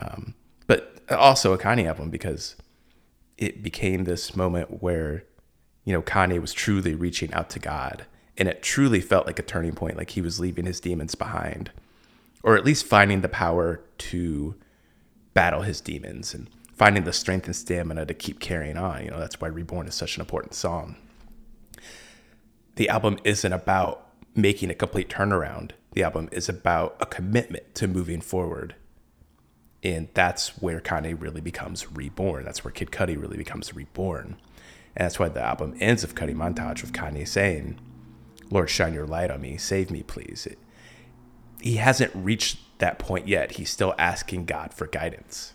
Um, 0.00 0.34
but 0.66 1.00
also 1.10 1.52
a 1.52 1.58
Kanye 1.58 1.86
album 1.86 2.10
because 2.10 2.56
it 3.36 3.62
became 3.62 4.04
this 4.04 4.36
moment 4.36 4.82
where, 4.82 5.24
you 5.84 5.92
know, 5.92 6.02
Kanye 6.02 6.40
was 6.40 6.52
truly 6.52 6.94
reaching 6.94 7.32
out 7.32 7.50
to 7.50 7.58
God. 7.58 8.04
And 8.36 8.48
it 8.48 8.62
truly 8.62 9.00
felt 9.00 9.26
like 9.26 9.40
a 9.40 9.42
turning 9.42 9.72
point, 9.72 9.96
like 9.96 10.10
he 10.10 10.20
was 10.20 10.38
leaving 10.38 10.66
his 10.66 10.78
demons 10.78 11.16
behind, 11.16 11.72
or 12.44 12.56
at 12.56 12.64
least 12.64 12.86
finding 12.86 13.20
the 13.20 13.28
power 13.28 13.80
to 13.98 14.54
battle 15.34 15.62
his 15.62 15.80
demons 15.80 16.34
and 16.34 16.48
finding 16.76 17.02
the 17.02 17.12
strength 17.12 17.46
and 17.46 17.56
stamina 17.56 18.06
to 18.06 18.14
keep 18.14 18.38
carrying 18.38 18.76
on. 18.76 19.04
You 19.04 19.10
know, 19.10 19.18
that's 19.18 19.40
why 19.40 19.48
Reborn 19.48 19.88
is 19.88 19.94
such 19.96 20.16
an 20.16 20.20
important 20.20 20.54
song. 20.54 20.94
The 22.76 22.88
album 22.88 23.18
isn't 23.24 23.52
about 23.52 24.06
making 24.36 24.70
a 24.70 24.74
complete 24.74 25.08
turnaround 25.08 25.72
the 25.98 26.04
album 26.04 26.28
is 26.30 26.48
about 26.48 26.96
a 27.00 27.06
commitment 27.06 27.74
to 27.74 27.88
moving 27.88 28.20
forward. 28.20 28.76
And 29.82 30.06
that's 30.14 30.50
where 30.62 30.80
Kanye 30.80 31.20
really 31.20 31.40
becomes 31.40 31.90
reborn. 31.90 32.44
That's 32.44 32.62
where 32.62 32.70
Kid 32.70 32.92
Cudi 32.92 33.20
really 33.20 33.36
becomes 33.36 33.74
reborn. 33.74 34.36
And 34.94 35.04
that's 35.04 35.18
why 35.18 35.28
the 35.28 35.42
album 35.42 35.76
ends 35.80 36.02
with 36.02 36.14
Cudi 36.14 36.36
Montage 36.36 36.82
with 36.82 36.92
Kanye 36.92 37.26
saying, 37.26 37.80
Lord, 38.48 38.70
shine 38.70 38.94
your 38.94 39.08
light 39.08 39.32
on 39.32 39.40
me. 39.40 39.56
Save 39.56 39.90
me, 39.90 40.04
please. 40.04 40.46
It, 40.46 40.60
he 41.60 41.78
hasn't 41.78 42.14
reached 42.14 42.78
that 42.78 43.00
point 43.00 43.26
yet. 43.26 43.56
He's 43.56 43.70
still 43.70 43.96
asking 43.98 44.44
God 44.44 44.72
for 44.72 44.86
guidance. 44.86 45.52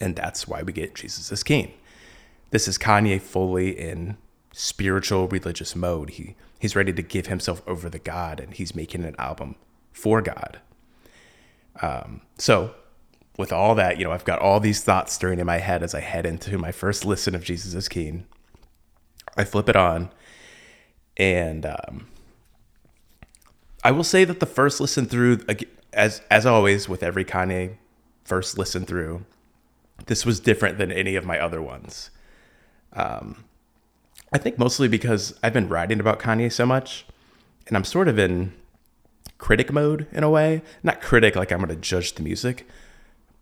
And 0.00 0.16
that's 0.16 0.48
why 0.48 0.62
we 0.62 0.72
get 0.72 0.94
Jesus 0.94 1.30
is 1.30 1.42
King. 1.42 1.74
This 2.52 2.66
is 2.66 2.78
Kanye 2.78 3.20
fully 3.20 3.78
in 3.78 4.16
spiritual 4.54 5.28
religious 5.28 5.76
mode. 5.76 6.08
He 6.08 6.36
He's 6.60 6.76
ready 6.76 6.92
to 6.92 7.02
give 7.02 7.26
himself 7.26 7.62
over 7.66 7.88
to 7.88 7.98
God, 7.98 8.38
and 8.38 8.52
he's 8.52 8.74
making 8.74 9.04
an 9.04 9.16
album 9.18 9.56
for 9.92 10.20
God. 10.20 10.60
Um, 11.80 12.20
so, 12.36 12.74
with 13.38 13.50
all 13.50 13.74
that, 13.76 13.98
you 13.98 14.04
know, 14.04 14.12
I've 14.12 14.26
got 14.26 14.40
all 14.40 14.60
these 14.60 14.84
thoughts 14.84 15.14
stirring 15.14 15.38
in 15.38 15.46
my 15.46 15.56
head 15.56 15.82
as 15.82 15.94
I 15.94 16.00
head 16.00 16.26
into 16.26 16.58
my 16.58 16.70
first 16.70 17.06
listen 17.06 17.34
of 17.34 17.42
Jesus 17.42 17.72
is 17.72 17.88
King. 17.88 18.26
I 19.38 19.44
flip 19.44 19.70
it 19.70 19.76
on, 19.76 20.10
and 21.16 21.64
um, 21.64 22.08
I 23.82 23.90
will 23.92 24.04
say 24.04 24.26
that 24.26 24.40
the 24.40 24.46
first 24.46 24.82
listen 24.82 25.06
through, 25.06 25.38
as 25.94 26.20
as 26.30 26.44
always 26.44 26.90
with 26.90 27.02
every 27.02 27.24
Kanye 27.24 27.76
first 28.22 28.58
listen 28.58 28.84
through, 28.84 29.24
this 30.04 30.26
was 30.26 30.40
different 30.40 30.76
than 30.76 30.92
any 30.92 31.16
of 31.16 31.24
my 31.24 31.38
other 31.38 31.62
ones. 31.62 32.10
Um, 32.92 33.44
I 34.32 34.38
think 34.38 34.58
mostly 34.58 34.88
because 34.88 35.38
I've 35.42 35.52
been 35.52 35.68
writing 35.68 36.00
about 36.00 36.20
Kanye 36.20 36.52
so 36.52 36.64
much, 36.64 37.04
and 37.66 37.76
I'm 37.76 37.84
sort 37.84 38.08
of 38.08 38.18
in 38.18 38.52
critic 39.38 39.72
mode 39.72 40.06
in 40.12 40.22
a 40.22 40.30
way. 40.30 40.62
Not 40.82 41.00
critic 41.00 41.34
like 41.34 41.50
I'm 41.50 41.58
going 41.58 41.70
to 41.70 41.76
judge 41.76 42.14
the 42.14 42.22
music, 42.22 42.66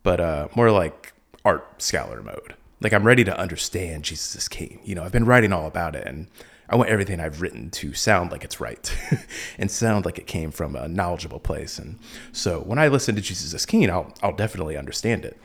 but 0.02 0.20
uh, 0.20 0.48
more 0.54 0.70
like 0.70 1.12
art 1.44 1.82
scholar 1.82 2.22
mode. 2.22 2.54
Like 2.80 2.92
I'm 2.92 3.04
ready 3.04 3.24
to 3.24 3.38
understand 3.38 4.04
Jesus 4.04 4.34
is 4.36 4.48
King. 4.48 4.80
You 4.84 4.94
know, 4.94 5.02
I've 5.02 5.12
been 5.12 5.26
writing 5.26 5.52
all 5.52 5.66
about 5.66 5.94
it, 5.94 6.06
and 6.06 6.28
I 6.70 6.76
want 6.76 6.90
everything 6.90 7.20
I've 7.20 7.42
written 7.42 7.70
to 7.70 7.92
sound 7.92 8.30
like 8.30 8.44
it's 8.44 8.60
right 8.60 8.96
and 9.58 9.70
sound 9.70 10.04
like 10.04 10.18
it 10.18 10.26
came 10.26 10.50
from 10.50 10.76
a 10.76 10.88
knowledgeable 10.88 11.40
place. 11.40 11.78
And 11.78 11.98
so 12.32 12.60
when 12.60 12.78
I 12.78 12.88
listen 12.88 13.14
to 13.14 13.20
Jesus 13.20 13.52
is 13.52 13.66
King, 13.66 13.90
I'll 13.90 14.14
I'll 14.22 14.36
definitely 14.36 14.76
understand 14.76 15.24
it. 15.24 15.38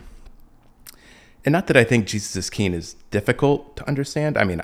And 1.45 1.51
not 1.51 1.67
that 1.67 1.75
I 1.75 1.83
think 1.83 2.07
Jesus 2.07 2.35
is 2.35 2.49
King 2.49 2.73
is 2.73 2.95
difficult 3.11 3.75
to 3.77 3.87
understand. 3.87 4.37
I 4.37 4.45
mean, 4.45 4.61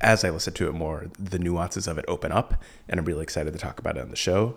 as 0.00 0.24
I 0.24 0.30
listen 0.30 0.54
to 0.54 0.68
it 0.68 0.72
more, 0.72 1.10
the 1.18 1.38
nuances 1.38 1.86
of 1.86 1.98
it 1.98 2.04
open 2.08 2.32
up, 2.32 2.54
and 2.88 2.98
I'm 2.98 3.04
really 3.04 3.22
excited 3.22 3.52
to 3.52 3.58
talk 3.58 3.78
about 3.78 3.96
it 3.96 4.00
on 4.00 4.10
the 4.10 4.16
show. 4.16 4.54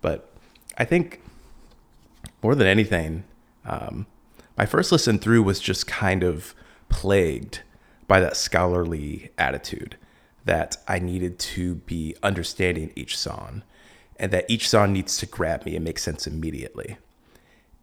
But 0.00 0.32
I 0.78 0.84
think 0.84 1.20
more 2.42 2.54
than 2.54 2.66
anything, 2.66 3.24
um, 3.66 4.06
my 4.56 4.64
first 4.64 4.90
listen 4.90 5.18
through 5.18 5.42
was 5.42 5.60
just 5.60 5.86
kind 5.86 6.22
of 6.22 6.54
plagued 6.88 7.60
by 8.06 8.20
that 8.20 8.36
scholarly 8.36 9.30
attitude 9.36 9.96
that 10.46 10.78
I 10.88 10.98
needed 10.98 11.38
to 11.38 11.74
be 11.74 12.16
understanding 12.22 12.90
each 12.96 13.18
song 13.18 13.62
and 14.16 14.32
that 14.32 14.46
each 14.48 14.68
song 14.68 14.94
needs 14.94 15.18
to 15.18 15.26
grab 15.26 15.66
me 15.66 15.76
and 15.76 15.84
make 15.84 15.98
sense 15.98 16.26
immediately. 16.26 16.96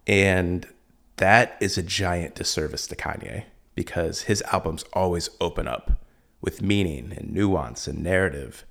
And 0.08 0.68
that 1.18 1.58
is 1.60 1.78
a 1.78 1.84
giant 1.84 2.36
disservice 2.36 2.88
to 2.88 2.96
Kanye 2.96 3.46
because 3.74 4.24
his 4.24 4.42
albums 4.54 4.84
always 4.94 5.30
open 5.40 5.68
up 5.68 6.02
with 6.42 6.62
meaning 6.62 7.14
and 7.16 7.34
nuance 7.34 7.88
and 7.88 8.04
narrative. 8.04 8.66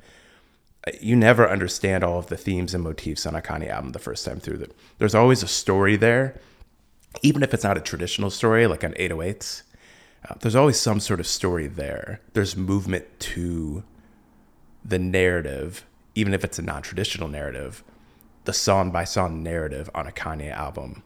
You 1.01 1.17
never 1.17 1.49
understand 1.49 2.05
all 2.05 2.19
of 2.19 2.27
the 2.27 2.37
themes 2.37 2.75
and 2.75 2.85
motifs 2.85 3.25
on 3.27 3.35
a 3.35 3.41
Kanye 3.41 3.71
album 3.71 3.93
the 3.93 3.99
first 3.99 4.25
time 4.25 4.41
through. 4.41 4.67
There's 4.99 5.15
always 5.15 5.43
a 5.43 5.49
story 5.49 5.97
there, 5.97 6.39
even 7.23 7.43
if 7.43 7.55
it's 7.55 7.65
not 7.65 7.79
a 7.79 7.83
traditional 7.83 8.31
story 8.31 8.67
like 8.67 8.85
on 8.85 8.93
808s. 8.93 9.63
Uh, 10.29 10.35
there's 10.41 10.55
always 10.57 10.81
some 10.81 11.01
sort 11.01 11.21
of 11.21 11.27
story 11.27 11.67
there. 11.67 12.21
There's 12.33 12.57
movement 12.57 13.07
to 13.21 13.83
the 14.85 14.99
narrative, 14.99 15.85
even 16.15 16.35
if 16.35 16.45
it's 16.45 16.59
a 16.59 16.63
non 16.63 16.83
traditional 16.83 17.29
narrative, 17.29 17.83
the 18.45 18.53
song 18.53 18.91
by 18.91 19.05
song 19.05 19.43
narrative 19.43 19.89
on 19.95 20.07
a 20.07 20.13
Kanye 20.13 20.53
album. 20.53 21.03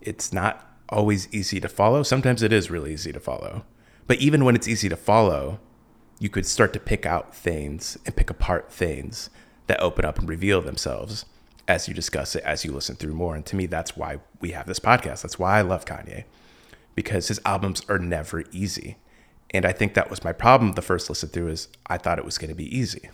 It's 0.00 0.32
not 0.32 0.69
always 0.90 1.32
easy 1.32 1.60
to 1.60 1.68
follow. 1.68 2.02
Sometimes 2.02 2.42
it 2.42 2.52
is 2.52 2.70
really 2.70 2.92
easy 2.92 3.12
to 3.12 3.20
follow. 3.20 3.64
But 4.06 4.18
even 4.18 4.44
when 4.44 4.54
it's 4.54 4.68
easy 4.68 4.88
to 4.88 4.96
follow, 4.96 5.60
you 6.18 6.28
could 6.28 6.46
start 6.46 6.72
to 6.74 6.80
pick 6.80 7.06
out 7.06 7.34
things 7.34 7.96
and 8.04 8.14
pick 8.14 8.28
apart 8.30 8.72
things 8.72 9.30
that 9.66 9.80
open 9.80 10.04
up 10.04 10.18
and 10.18 10.28
reveal 10.28 10.60
themselves 10.60 11.24
as 11.68 11.86
you 11.86 11.94
discuss 11.94 12.34
it, 12.34 12.42
as 12.42 12.64
you 12.64 12.72
listen 12.72 12.96
through 12.96 13.14
more. 13.14 13.36
And 13.36 13.46
to 13.46 13.56
me, 13.56 13.66
that's 13.66 13.96
why 13.96 14.18
we 14.40 14.50
have 14.50 14.66
this 14.66 14.80
podcast. 14.80 15.22
That's 15.22 15.38
why 15.38 15.58
I 15.58 15.62
love 15.62 15.84
Kanye, 15.84 16.24
because 16.94 17.28
his 17.28 17.40
albums 17.46 17.82
are 17.88 17.98
never 17.98 18.44
easy. 18.50 18.96
And 19.50 19.64
I 19.64 19.72
think 19.72 19.94
that 19.94 20.10
was 20.10 20.24
my 20.24 20.32
problem 20.32 20.72
the 20.72 20.82
first 20.82 21.08
listen 21.08 21.28
through 21.28 21.48
is 21.48 21.68
I 21.86 21.96
thought 21.96 22.18
it 22.18 22.24
was 22.24 22.38
going 22.38 22.50
to 22.50 22.56
be 22.56 22.76
easy. 22.76 23.08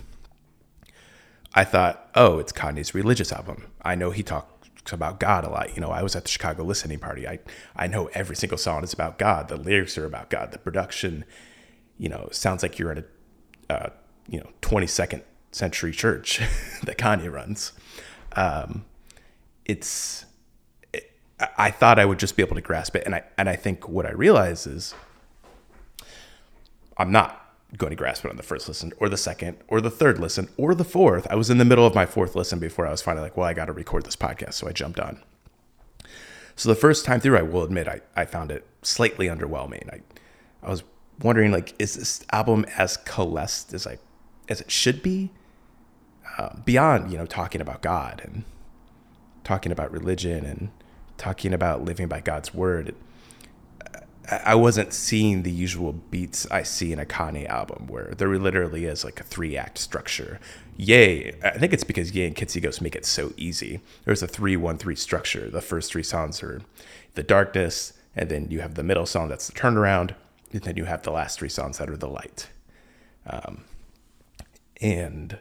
I 1.55 1.65
thought, 1.65 2.11
oh, 2.15 2.39
it's 2.39 2.53
Kanye's 2.53 2.95
religious 2.95 3.33
album. 3.33 3.67
I 3.83 3.95
know 3.95 4.11
he 4.11 4.23
talked 4.23 4.56
about 4.93 5.21
God 5.21 5.45
a 5.45 5.49
lot. 5.49 5.75
You 5.75 5.81
know, 5.81 5.91
I 5.91 6.03
was 6.03 6.15
at 6.17 6.25
the 6.25 6.31
Chicago 6.31 6.65
listening 6.65 6.99
party. 6.99 7.27
I 7.27 7.39
I 7.75 7.87
know 7.87 8.07
every 8.15 8.37
single 8.37 8.59
song 8.59 8.85
is 8.85 8.93
about 8.93 9.19
God. 9.19 9.49
The 9.49 9.57
lyrics 9.57 9.97
are 9.99 10.05
about 10.05 10.31
God. 10.31 10.53
The 10.53 10.59
production, 10.59 11.25
you 11.99 12.09
know, 12.09 12.29
sounds 12.33 12.63
like 12.63 12.79
you're 12.79 12.93
at 12.93 12.99
a, 12.99 13.05
uh, 13.73 13.91
you 14.29 14.39
know, 14.41 14.51
22nd 14.63 15.23
century 15.53 15.93
church 15.93 16.39
that 16.85 16.99
Kanye 16.99 17.33
runs. 17.33 17.73
Um, 18.35 18.85
it's. 19.65 20.25
It, 20.93 21.13
I 21.59 21.71
thought 21.71 21.99
I 21.99 22.05
would 22.05 22.19
just 22.19 22.37
be 22.37 22.43
able 22.43 22.57
to 22.57 22.63
grasp 22.63 22.97
it, 22.97 23.05
and 23.05 23.15
I 23.15 23.25
and 23.37 23.49
I 23.49 23.57
think 23.57 23.89
what 23.89 24.07
I 24.07 24.13
realize 24.13 24.67
is 24.67 24.95
I'm 26.97 27.13
not 27.13 27.46
going 27.77 27.91
to 27.91 27.97
grasp 27.97 28.25
it 28.25 28.31
on 28.31 28.37
the 28.37 28.43
first 28.43 28.69
listen 28.69 28.93
or 28.99 29.09
the 29.09 29.17
second 29.17 29.59
or 29.69 29.81
the 29.81 29.91
third 29.91 30.19
listen 30.19 30.49
or 30.57 30.75
the 30.75 30.85
fourth. 30.85 31.27
I 31.31 31.35
was 31.35 31.51
in 31.51 31.59
the 31.59 31.65
middle 31.65 31.87
of 31.87 31.95
my 31.95 32.07
fourth 32.07 32.37
listen 32.37 32.59
before 32.59 32.87
I 32.87 32.91
was 32.91 33.03
finally 33.03 33.25
like, 33.25 33.37
well, 33.37 33.47
I 33.47 33.55
got 33.55 33.67
to 33.67 33.73
record 33.73 34.05
this 34.05 34.17
podcast. 34.17 34.55
So 34.55 34.69
I 34.69 34.73
jumped 34.73 35.01
on. 35.01 35.21
So 36.55 36.69
the 36.69 36.75
first 36.75 37.05
time 37.05 37.21
through, 37.21 37.37
I 37.37 37.43
will 37.43 37.65
admit, 37.65 37.87
I, 37.87 38.01
I 38.15 38.25
found 38.25 38.51
it 38.51 38.67
slightly 38.83 39.27
underwhelming. 39.27 39.93
I, 39.93 40.01
I 40.63 40.71
was 40.71 40.85
wondering, 41.21 41.53
like, 41.53 41.75
is 41.79 41.95
this 41.95 42.25
album 42.33 42.65
as 42.79 42.97
coalesced 42.97 43.75
as 43.75 43.87
I, 43.87 43.99
as 44.49 44.61
it 44.61 44.71
should 44.71 45.03
be? 45.03 45.31
Uh, 46.39 46.57
beyond, 46.65 47.11
you 47.11 47.19
know, 47.19 47.27
talking 47.27 47.61
about 47.61 47.83
God 47.83 48.21
and 48.25 48.45
talking 49.45 49.71
about 49.73 49.91
religion 49.93 50.45
and 50.45 50.71
talking 51.19 51.53
about 51.53 51.83
living 51.83 52.09
by 52.09 52.21
God's 52.21 52.53
word. 52.55 52.95
I 54.29 54.55
wasn't 54.55 54.93
seeing 54.93 55.43
the 55.43 55.51
usual 55.51 55.93
beats 55.93 56.51
I 56.51 56.63
see 56.63 56.93
in 56.93 56.99
a 56.99 57.05
Kanye 57.05 57.47
album 57.47 57.87
where 57.87 58.13
there 58.17 58.37
literally 58.39 58.85
is 58.85 59.05
like 59.05 59.21
a 59.21 59.25
three 59.25 59.57
act 59.57 59.79
structure. 59.79 60.41
Yay! 60.77 61.35
I 61.43 61.59
think 61.59 61.73
it's 61.73 61.85
because 61.85 62.13
Ye 62.13 62.27
and 62.27 62.35
Kids 62.35 62.53
See 62.53 62.61
Ghost 62.61 62.83
make 62.83 62.97
it 62.97 63.07
so 63.07 63.33
easy. 63.37 63.81
There's 64.05 64.23
a 64.23 64.27
three 64.27 64.57
one 64.57 64.79
three 64.79 64.97
structure. 64.97 65.49
The 65.49 65.61
first 65.61 65.93
three 65.93 66.03
songs 66.03 66.43
are 66.43 66.61
the 67.15 67.23
darkness, 67.23 67.93
and 68.15 68.29
then 68.29 68.49
you 68.51 68.61
have 68.61 68.75
the 68.75 68.83
middle 68.83 69.07
song 69.07 69.29
that's 69.29 69.47
the 69.47 69.53
turnaround, 69.59 70.15
and 70.53 70.63
then 70.63 70.77
you 70.77 70.85
have 70.85 71.03
the 71.03 71.13
last 71.13 71.39
three 71.39 71.49
songs 71.49 71.79
that 71.79 71.89
are 71.89 71.97
the 71.97 72.09
light. 72.09 72.49
Um, 73.27 73.65
and 74.81 75.39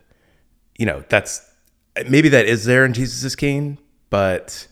you 0.78 0.86
know 0.86 1.04
that's 1.10 1.50
maybe 2.08 2.30
that 2.30 2.46
is 2.46 2.66
there 2.66 2.86
in 2.86 2.94
Jesus 2.94 3.24
is 3.24 3.36
King, 3.36 3.78
but 4.10 4.68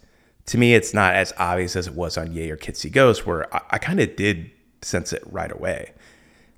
to 0.47 0.57
me, 0.57 0.73
it's 0.73 0.93
not 0.93 1.15
as 1.15 1.33
obvious 1.37 1.75
as 1.75 1.87
it 1.87 1.93
was 1.93 2.17
on 2.17 2.33
Ye 2.33 2.49
or 2.51 2.57
Kids 2.57 2.79
See 2.79 2.89
Ghost, 2.89 3.25
where 3.25 3.53
I, 3.53 3.61
I 3.71 3.77
kind 3.77 3.99
of 3.99 4.15
did 4.15 4.51
sense 4.81 5.13
it 5.13 5.23
right 5.25 5.51
away. 5.51 5.93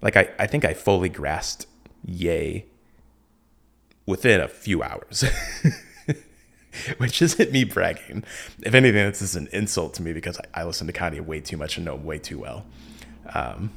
Like 0.01 0.17
I, 0.17 0.29
I 0.39 0.47
think 0.47 0.65
I 0.65 0.73
fully 0.73 1.09
grasped 1.09 1.67
Ye 2.03 2.65
within 4.05 4.41
a 4.41 4.47
few 4.47 4.83
hours. 4.83 5.23
Which 6.97 7.21
isn't 7.21 7.51
me 7.51 7.63
bragging. 7.63 8.25
If 8.61 8.73
anything, 8.73 9.05
this 9.05 9.21
is 9.21 9.35
an 9.35 9.47
insult 9.53 9.93
to 9.95 10.01
me 10.01 10.11
because 10.11 10.37
I, 10.53 10.61
I 10.61 10.63
listen 10.65 10.87
to 10.87 10.93
Kanye 10.93 11.21
way 11.21 11.39
too 11.39 11.55
much 11.55 11.77
and 11.77 11.85
know 11.85 11.95
him 11.95 12.03
way 12.03 12.19
too 12.19 12.39
well. 12.39 12.65
Um, 13.33 13.71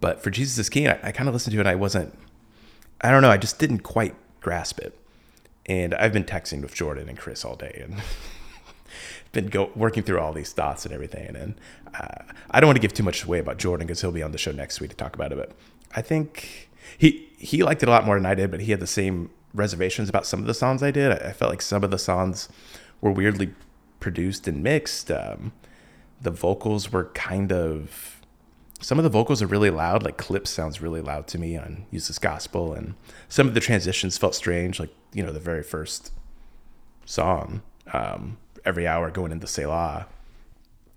but 0.00 0.22
for 0.22 0.30
Jesus 0.30 0.58
is 0.58 0.68
King, 0.68 0.88
I, 0.88 0.98
I 1.02 1.12
kind 1.12 1.28
of 1.28 1.34
listened 1.34 1.52
to 1.52 1.58
it 1.58 1.62
and 1.62 1.68
I 1.68 1.74
wasn't, 1.74 2.16
I 3.00 3.10
don't 3.10 3.22
know, 3.22 3.30
I 3.30 3.36
just 3.36 3.58
didn't 3.58 3.80
quite 3.80 4.14
grasp 4.40 4.78
it. 4.78 4.96
And 5.66 5.94
I've 5.94 6.12
been 6.12 6.24
texting 6.24 6.62
with 6.62 6.74
Jordan 6.74 7.08
and 7.08 7.18
Chris 7.18 7.44
all 7.44 7.56
day 7.56 7.80
and 7.84 8.00
been 9.32 9.46
go, 9.46 9.70
working 9.74 10.02
through 10.02 10.20
all 10.20 10.32
these 10.32 10.52
thoughts 10.52 10.84
and 10.84 10.94
everything. 10.94 11.34
And 11.34 11.54
uh, 11.94 12.22
I 12.50 12.60
don't 12.60 12.68
want 12.68 12.76
to 12.76 12.82
give 12.82 12.92
too 12.92 13.02
much 13.02 13.24
away 13.24 13.38
about 13.38 13.58
Jordan 13.58 13.86
because 13.86 14.00
he'll 14.00 14.12
be 14.12 14.22
on 14.22 14.32
the 14.32 14.38
show 14.38 14.52
next 14.52 14.80
week 14.80 14.90
to 14.90 14.96
talk 14.96 15.14
about 15.14 15.32
it. 15.32 15.38
But 15.38 15.52
I 15.94 16.02
think 16.02 16.70
he 16.98 17.28
he 17.38 17.62
liked 17.62 17.82
it 17.82 17.88
a 17.88 17.92
lot 17.92 18.04
more 18.04 18.16
than 18.16 18.26
I 18.26 18.34
did, 18.34 18.50
but 18.50 18.60
he 18.60 18.70
had 18.70 18.80
the 18.80 18.86
same 18.86 19.30
reservations 19.54 20.08
about 20.08 20.26
some 20.26 20.40
of 20.40 20.46
the 20.46 20.54
songs 20.54 20.82
I 20.82 20.90
did. 20.90 21.12
I, 21.12 21.30
I 21.30 21.32
felt 21.32 21.50
like 21.50 21.62
some 21.62 21.82
of 21.82 21.90
the 21.90 21.98
songs 21.98 22.48
were 23.00 23.10
weirdly 23.10 23.54
produced 24.00 24.46
and 24.46 24.62
mixed. 24.62 25.10
Um, 25.10 25.52
the 26.20 26.30
vocals 26.30 26.92
were 26.92 27.06
kind 27.14 27.52
of 27.52 28.20
some 28.80 28.98
of 28.98 29.04
the 29.04 29.10
vocals 29.10 29.40
are 29.40 29.46
really 29.46 29.70
loud 29.70 30.02
like 30.02 30.16
Clipse 30.16 30.50
sounds 30.50 30.80
really 30.80 31.00
loud 31.00 31.26
to 31.28 31.38
me 31.38 31.56
on 31.56 31.86
use 31.90 32.08
this 32.08 32.18
gospel 32.18 32.72
and 32.72 32.94
some 33.28 33.46
of 33.46 33.54
the 33.54 33.60
transitions 33.60 34.18
felt 34.18 34.34
strange 34.34 34.80
like 34.80 34.90
you 35.12 35.22
know 35.24 35.32
the 35.32 35.40
very 35.40 35.62
first 35.62 36.12
song 37.04 37.62
um, 37.92 38.38
every 38.64 38.86
hour 38.86 39.10
going 39.10 39.32
into 39.32 39.46
Selah. 39.46 40.06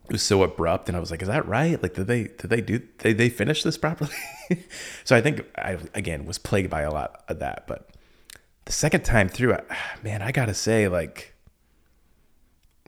It 0.05 0.12
was 0.12 0.24
so 0.24 0.43
abrupt, 0.43 0.88
and 0.88 0.95
I 0.95 1.00
was 1.00 1.10
like, 1.10 1.22
"Is 1.22 1.27
that 1.27 1.48
right? 1.48 1.81
Like, 1.81 1.95
did 1.95 2.07
they 2.07 2.24
did 2.24 2.50
they 2.50 2.62
do 2.62 2.79
did 3.00 3.17
they 3.17 3.29
finish 3.29 3.63
this 3.63 3.77
properly?" 3.77 4.12
so 5.03 5.15
I 5.15 5.22
think 5.22 5.45
I 5.57 5.77
again 5.93 6.25
was 6.25 6.38
plagued 6.38 6.69
by 6.69 6.81
a 6.81 6.91
lot 6.91 7.24
of 7.27 7.39
that. 7.39 7.65
But 7.67 7.89
the 8.65 8.72
second 8.72 9.03
time 9.03 9.29
through, 9.29 9.55
I, 9.55 9.62
man, 10.03 10.22
I 10.22 10.31
gotta 10.31 10.53
say, 10.53 10.88
like, 10.88 11.34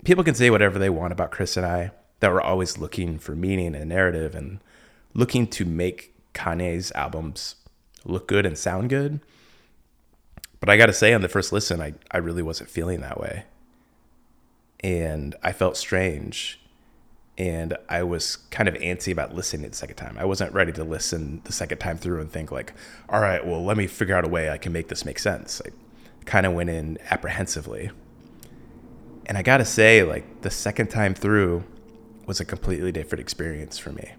people 0.06 0.24
can 0.24 0.36
say 0.36 0.50
whatever 0.50 0.78
they 0.78 0.90
want 0.90 1.14
about 1.14 1.32
Chris 1.32 1.58
and 1.58 1.66
I. 1.66 1.92
That 2.20 2.32
we're 2.34 2.42
always 2.42 2.80
looking 2.80 3.20
for 3.20 3.36
meaning 3.36 3.76
and 3.76 3.90
narrative, 3.90 4.36
and 4.36 4.60
looking 5.14 5.48
to 5.48 5.66
make 5.66 6.16
Kanye's 6.34 6.92
albums 6.94 7.56
look 8.06 8.28
good 8.28 8.46
and 8.46 8.58
sound 8.58 8.90
good. 8.90 9.20
But 10.60 10.70
I 10.70 10.78
got 10.78 10.88
to 10.88 10.94
say, 10.94 11.14
on 11.14 11.22
the 11.22 11.30
first 11.30 11.52
listen, 11.52 11.82
I, 11.82 11.94
I 12.12 12.18
really 12.18 12.42
wasn't 12.42 12.70
feeling 12.70 13.02
that 13.02 13.20
way. 13.20 13.46
And 14.82 15.36
I 15.44 15.52
felt 15.52 15.78
strange. 15.78 16.60
And 17.38 17.78
I 17.88 18.02
was 18.02 18.38
kind 18.50 18.68
of 18.68 18.76
antsy 18.76 19.12
about 19.12 19.36
listening 19.36 19.70
the 19.70 19.76
second 19.76 19.96
time. 19.96 20.18
I 20.18 20.26
wasn't 20.26 20.54
ready 20.54 20.72
to 20.74 20.84
listen 20.84 21.42
the 21.44 21.52
second 21.52 21.78
time 21.78 21.98
through 21.98 22.20
and 22.20 22.32
think, 22.32 22.52
like, 22.52 22.74
all 23.10 23.22
right, 23.22 23.46
well, 23.46 23.64
let 23.64 23.78
me 23.78 23.86
figure 23.86 24.16
out 24.16 24.26
a 24.26 24.28
way 24.28 24.50
I 24.50 24.58
can 24.58 24.72
make 24.72 24.88
this 24.88 25.06
make 25.06 25.20
sense. 25.20 25.62
I 25.64 25.70
kind 26.26 26.46
of 26.48 26.54
went 26.54 26.72
in 26.72 26.98
apprehensively. 27.12 27.92
And 29.28 29.38
I 29.38 29.44
got 29.44 29.58
to 29.58 29.66
say, 29.66 30.02
like, 30.04 30.42
the 30.42 30.50
second 30.50 30.88
time 30.88 31.14
through 31.14 31.64
was 32.26 32.40
a 32.40 32.46
completely 32.46 32.92
different 32.92 33.20
experience 33.20 33.78
for 33.78 33.92
me. 33.92 34.14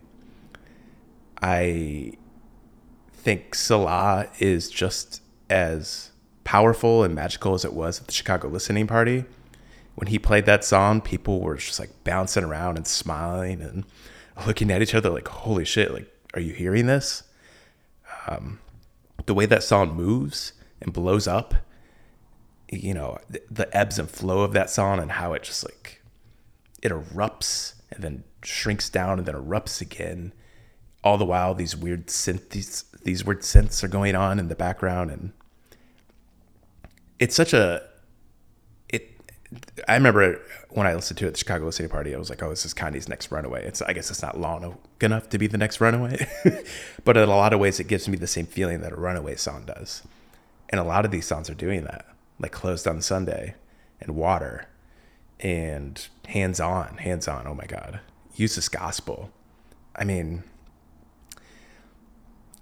I 1.42 2.12
think 3.12 3.54
Selah 3.54 4.28
is 4.38 4.70
just 4.70 5.22
as 5.50 6.12
powerful 6.44 7.02
and 7.02 7.14
magical 7.14 7.54
as 7.54 7.64
it 7.64 7.72
was 7.72 8.00
at 8.00 8.06
the 8.06 8.12
Chicago 8.12 8.48
listening 8.48 8.86
party. 8.86 9.24
When 9.98 10.06
he 10.06 10.20
played 10.20 10.46
that 10.46 10.62
song, 10.62 11.00
people 11.00 11.40
were 11.40 11.56
just 11.56 11.80
like 11.80 11.90
bouncing 12.04 12.44
around 12.44 12.76
and 12.76 12.86
smiling 12.86 13.60
and 13.60 13.84
looking 14.46 14.70
at 14.70 14.80
each 14.80 14.94
other 14.94 15.10
like, 15.10 15.26
holy 15.26 15.64
shit, 15.64 15.92
like, 15.92 16.06
are 16.34 16.40
you 16.40 16.52
hearing 16.52 16.86
this? 16.86 17.24
Um, 18.28 18.60
the 19.26 19.34
way 19.34 19.44
that 19.46 19.64
song 19.64 19.96
moves 19.96 20.52
and 20.80 20.92
blows 20.92 21.26
up, 21.26 21.52
you 22.70 22.94
know, 22.94 23.18
the, 23.28 23.42
the 23.50 23.76
ebbs 23.76 23.98
and 23.98 24.08
flow 24.08 24.42
of 24.42 24.52
that 24.52 24.70
song 24.70 25.00
and 25.00 25.10
how 25.10 25.32
it 25.32 25.42
just 25.42 25.64
like, 25.64 26.00
it 26.80 26.92
erupts 26.92 27.74
and 27.90 28.04
then 28.04 28.22
shrinks 28.44 28.88
down 28.88 29.18
and 29.18 29.26
then 29.26 29.34
erupts 29.34 29.80
again. 29.80 30.32
All 31.02 31.18
the 31.18 31.24
while, 31.24 31.56
these 31.56 31.74
weird 31.74 32.06
synth, 32.06 32.50
these, 32.50 32.84
these 33.02 33.24
weird 33.24 33.40
synths 33.40 33.82
are 33.82 33.88
going 33.88 34.14
on 34.14 34.38
in 34.38 34.46
the 34.46 34.54
background 34.54 35.10
and 35.10 35.32
it's 37.18 37.34
such 37.34 37.52
a 37.52 37.87
i 39.86 39.94
remember 39.94 40.40
when 40.70 40.86
i 40.86 40.94
listened 40.94 41.18
to 41.18 41.24
it 41.24 41.28
at 41.28 41.34
the 41.34 41.38
chicago 41.38 41.70
City 41.70 41.88
party 41.88 42.14
i 42.14 42.18
was 42.18 42.28
like 42.28 42.42
oh 42.42 42.50
this 42.50 42.66
is 42.66 42.74
kanye's 42.74 43.08
next 43.08 43.30
runaway. 43.30 43.64
It's 43.64 43.80
i 43.82 43.92
guess 43.92 44.10
it's 44.10 44.22
not 44.22 44.38
long 44.38 44.76
enough 45.00 45.28
to 45.30 45.38
be 45.38 45.46
the 45.46 45.58
next 45.58 45.80
runaway. 45.80 46.26
But 47.04 47.16
in 47.16 47.22
a 47.28 47.36
lot 47.36 47.52
of 47.52 47.60
ways 47.60 47.80
it 47.80 47.88
gives 47.88 48.08
me 48.08 48.16
the 48.18 48.26
same 48.26 48.46
feeling 48.46 48.80
that 48.80 48.92
a 48.92 48.96
runaway 48.96 49.36
song 49.36 49.64
does. 49.64 50.02
And 50.68 50.78
a 50.78 50.84
lot 50.84 51.04
of 51.06 51.10
these 51.10 51.26
songs 51.26 51.48
are 51.48 51.54
doing 51.54 51.84
that 51.84 52.06
like 52.38 52.52
closed 52.52 52.86
on 52.86 53.00
sunday 53.00 53.54
and 54.00 54.14
water 54.14 54.66
and 55.40 56.06
hands 56.26 56.60
on 56.60 56.98
hands 56.98 57.26
on 57.26 57.46
oh 57.46 57.54
my 57.54 57.66
god. 57.66 58.00
Use 58.34 58.56
this 58.56 58.68
gospel. 58.68 59.30
I 59.96 60.04
mean 60.04 60.42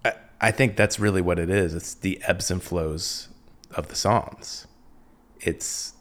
I, 0.04 0.12
I 0.40 0.50
think 0.52 0.76
that's 0.76 1.00
really 1.00 1.20
what 1.20 1.40
it 1.40 1.50
is. 1.50 1.74
It's 1.74 1.94
the 1.94 2.22
ebbs 2.26 2.50
and 2.50 2.62
flows 2.62 3.28
of 3.74 3.88
the 3.88 3.96
songs. 3.96 4.68
It's 5.40 5.94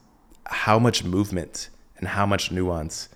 how 0.48 0.80
much 0.80 1.04
movement 1.04 1.70
and 1.98 2.10
how 2.10 2.26
much 2.26 2.52
nuance 2.52 3.10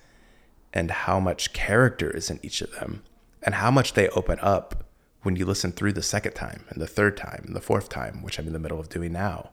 and 0.72 0.90
how 0.90 1.20
much 1.20 1.52
character 1.52 2.10
is 2.10 2.30
in 2.30 2.40
each 2.42 2.60
of 2.60 2.72
them 2.72 3.02
and 3.42 3.56
how 3.56 3.70
much 3.70 3.94
they 3.94 4.08
open 4.10 4.38
up 4.40 4.84
when 5.22 5.36
you 5.36 5.44
listen 5.44 5.72
through 5.72 5.92
the 5.92 6.02
second 6.02 6.32
time 6.32 6.64
and 6.70 6.80
the 6.80 6.86
third 6.86 7.16
time 7.16 7.42
and 7.46 7.54
the 7.54 7.60
fourth 7.60 7.88
time, 7.88 8.22
which 8.22 8.38
I'm 8.38 8.46
in 8.46 8.52
the 8.52 8.58
middle 8.58 8.80
of 8.80 8.88
doing 8.88 9.12
now. 9.12 9.50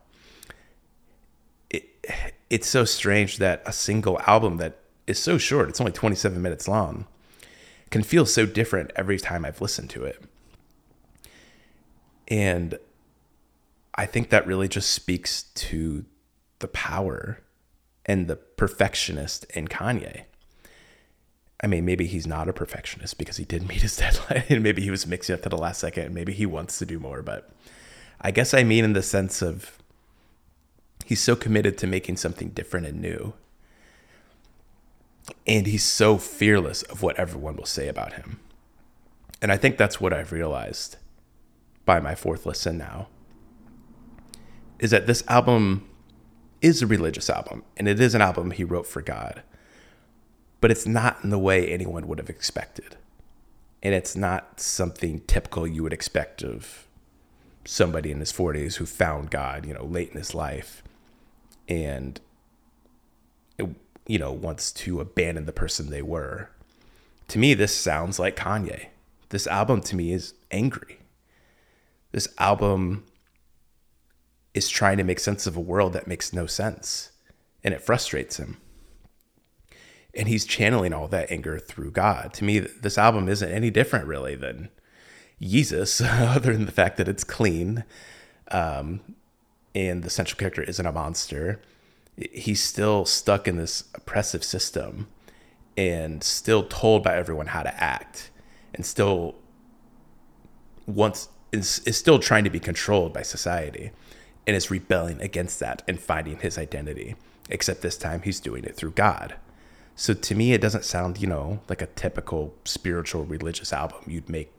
It, 1.70 1.88
it's 2.48 2.68
so 2.68 2.84
strange 2.84 3.38
that 3.38 3.62
a 3.66 3.72
single 3.72 4.18
album 4.26 4.56
that 4.58 4.78
is 5.06 5.18
so 5.18 5.38
short, 5.38 5.68
it's 5.68 5.80
only 5.80 5.92
27 5.92 6.40
minutes 6.40 6.68
long, 6.68 7.06
can 7.90 8.02
feel 8.02 8.26
so 8.26 8.46
different 8.46 8.92
every 8.96 9.18
time 9.18 9.44
I've 9.44 9.60
listened 9.60 9.90
to 9.90 10.04
it. 10.04 10.22
And 12.28 12.78
I 13.94 14.06
think 14.06 14.30
that 14.30 14.46
really 14.46 14.68
just 14.68 14.90
speaks 14.90 15.44
to 15.54 16.04
the 16.58 16.68
power 16.68 17.40
and 18.08 18.26
the 18.26 18.36
perfectionist 18.36 19.44
in 19.54 19.68
Kanye. 19.68 20.22
I 21.62 21.66
mean, 21.66 21.84
maybe 21.84 22.06
he's 22.06 22.26
not 22.26 22.48
a 22.48 22.52
perfectionist 22.52 23.18
because 23.18 23.36
he 23.36 23.44
did 23.44 23.68
meet 23.68 23.82
his 23.82 23.96
deadline 23.98 24.44
and 24.48 24.62
maybe 24.62 24.82
he 24.82 24.90
was 24.90 25.06
mixing 25.06 25.34
up 25.34 25.42
to 25.42 25.48
the 25.48 25.58
last 25.58 25.80
second 25.80 26.04
and 26.04 26.14
maybe 26.14 26.32
he 26.32 26.46
wants 26.46 26.78
to 26.78 26.86
do 26.86 26.98
more. 26.98 27.22
But 27.22 27.50
I 28.20 28.30
guess 28.30 28.54
I 28.54 28.64
mean 28.64 28.84
in 28.84 28.94
the 28.94 29.02
sense 29.02 29.42
of 29.42 29.78
he's 31.04 31.22
so 31.22 31.36
committed 31.36 31.76
to 31.78 31.86
making 31.86 32.16
something 32.16 32.48
different 32.48 32.86
and 32.86 33.00
new. 33.00 33.34
And 35.46 35.66
he's 35.66 35.84
so 35.84 36.16
fearless 36.16 36.82
of 36.84 37.02
what 37.02 37.16
everyone 37.16 37.56
will 37.56 37.66
say 37.66 37.88
about 37.88 38.14
him. 38.14 38.40
And 39.42 39.52
I 39.52 39.58
think 39.58 39.76
that's 39.76 40.00
what 40.00 40.14
I've 40.14 40.32
realized 40.32 40.96
by 41.84 42.00
my 42.00 42.14
fourth 42.14 42.46
listen 42.46 42.78
now 42.78 43.08
is 44.78 44.90
that 44.90 45.06
this 45.06 45.24
album 45.28 45.88
is 46.60 46.82
a 46.82 46.86
religious 46.86 47.30
album 47.30 47.62
and 47.76 47.88
it 47.88 48.00
is 48.00 48.14
an 48.14 48.22
album 48.22 48.50
he 48.50 48.64
wrote 48.64 48.86
for 48.86 49.02
God, 49.02 49.42
but 50.60 50.70
it's 50.70 50.86
not 50.86 51.18
in 51.22 51.30
the 51.30 51.38
way 51.38 51.68
anyone 51.68 52.06
would 52.08 52.18
have 52.18 52.30
expected. 52.30 52.96
And 53.82 53.94
it's 53.94 54.16
not 54.16 54.60
something 54.60 55.20
typical 55.26 55.66
you 55.66 55.82
would 55.84 55.92
expect 55.92 56.42
of 56.42 56.86
somebody 57.64 58.10
in 58.10 58.18
his 58.18 58.32
40s 58.32 58.76
who 58.76 58.86
found 58.86 59.30
God, 59.30 59.66
you 59.66 59.74
know, 59.74 59.84
late 59.84 60.10
in 60.10 60.16
his 60.16 60.34
life 60.34 60.82
and, 61.68 62.20
you 64.06 64.18
know, 64.18 64.32
wants 64.32 64.72
to 64.72 65.00
abandon 65.00 65.46
the 65.46 65.52
person 65.52 65.90
they 65.90 66.02
were. 66.02 66.50
To 67.28 67.38
me, 67.38 67.54
this 67.54 67.74
sounds 67.74 68.18
like 68.18 68.36
Kanye. 68.36 68.86
This 69.28 69.46
album 69.46 69.82
to 69.82 69.96
me 69.96 70.12
is 70.12 70.34
angry. 70.50 70.98
This 72.10 72.26
album 72.38 73.04
is 74.54 74.68
trying 74.68 74.96
to 74.96 75.04
make 75.04 75.20
sense 75.20 75.46
of 75.46 75.56
a 75.56 75.60
world 75.60 75.92
that 75.92 76.06
makes 76.06 76.32
no 76.32 76.46
sense 76.46 77.12
and 77.62 77.74
it 77.74 77.82
frustrates 77.82 78.38
him. 78.38 78.58
And 80.14 80.28
he's 80.28 80.44
channeling 80.44 80.92
all 80.92 81.08
that 81.08 81.30
anger 81.30 81.58
through 81.58 81.90
God. 81.92 82.32
To 82.34 82.44
me, 82.44 82.58
this 82.58 82.98
album 82.98 83.28
isn't 83.28 83.50
any 83.50 83.70
different 83.70 84.06
really 84.06 84.34
than 84.34 84.70
Yeezus, 85.40 86.00
other 86.34 86.52
than 86.52 86.66
the 86.66 86.72
fact 86.72 86.96
that 86.96 87.08
it's 87.08 87.24
clean 87.24 87.84
um, 88.50 89.00
and 89.74 90.02
the 90.02 90.10
central 90.10 90.38
character 90.38 90.62
isn't 90.62 90.86
a 90.86 90.92
monster. 90.92 91.60
He's 92.16 92.62
still 92.62 93.04
stuck 93.04 93.46
in 93.46 93.56
this 93.56 93.84
oppressive 93.94 94.42
system 94.42 95.08
and 95.76 96.24
still 96.24 96.64
told 96.64 97.04
by 97.04 97.16
everyone 97.16 97.48
how 97.48 97.62
to 97.62 97.82
act 97.82 98.30
and 98.74 98.84
still 98.84 99.36
wants 100.86 101.28
is, 101.52 101.80
is 101.86 101.96
still 101.96 102.18
trying 102.18 102.44
to 102.44 102.50
be 102.50 102.60
controlled 102.60 103.12
by 103.12 103.22
society 103.22 103.92
and 104.48 104.56
is 104.56 104.70
rebelling 104.70 105.20
against 105.20 105.60
that 105.60 105.82
and 105.86 106.00
finding 106.00 106.38
his 106.38 106.56
identity. 106.56 107.14
Except 107.50 107.82
this 107.82 107.98
time 107.98 108.22
he's 108.22 108.40
doing 108.40 108.64
it 108.64 108.74
through 108.74 108.92
God. 108.92 109.36
So 109.94 110.14
to 110.14 110.34
me, 110.34 110.52
it 110.54 110.60
doesn't 110.60 110.84
sound, 110.84 111.20
you 111.20 111.26
know, 111.26 111.60
like 111.68 111.82
a 111.82 111.86
typical 111.86 112.54
spiritual 112.64 113.24
religious 113.24 113.72
album 113.72 114.00
you'd 114.06 114.28
make 114.28 114.52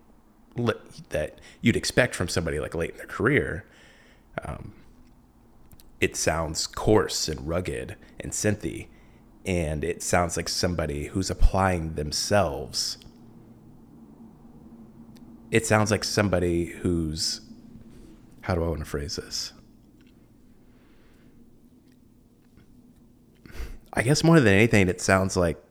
that 1.10 1.40
you'd 1.62 1.76
expect 1.76 2.14
from 2.14 2.28
somebody 2.28 2.60
like 2.60 2.76
late 2.76 2.92
in 2.92 2.98
their 2.98 3.08
career. 3.08 3.66
Um, 4.44 4.74
it 6.00 6.16
sounds 6.16 6.68
coarse 6.68 7.28
and 7.28 7.48
rugged 7.48 7.96
and 8.20 8.32
synthy, 8.32 8.88
and 9.46 9.84
it 9.84 10.04
sounds 10.04 10.38
like 10.38 10.50
somebody 10.50 11.08
who's 11.08 11.30
applying 11.30 11.96
themselves. 11.96 12.98
It 15.52 15.66
sounds 15.66 15.90
like 15.90 16.04
somebody 16.04 16.66
who's, 16.66 17.42
how 18.42 18.56
do 18.56 18.64
I 18.64 18.68
want 18.68 18.80
to 18.80 18.86
phrase 18.86 19.16
this? 19.16 19.54
I 23.94 24.04
guess 24.04 24.24
more 24.24 24.40
than 24.40 24.54
anything, 24.54 24.88
it 24.88 25.02
sounds 25.02 25.36
like 25.36 25.62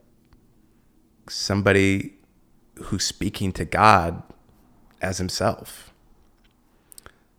somebody 1.29 2.15
who's 2.77 3.05
speaking 3.05 3.53
to 3.53 3.65
God 3.65 4.23
as 5.01 5.19
himself. 5.19 5.93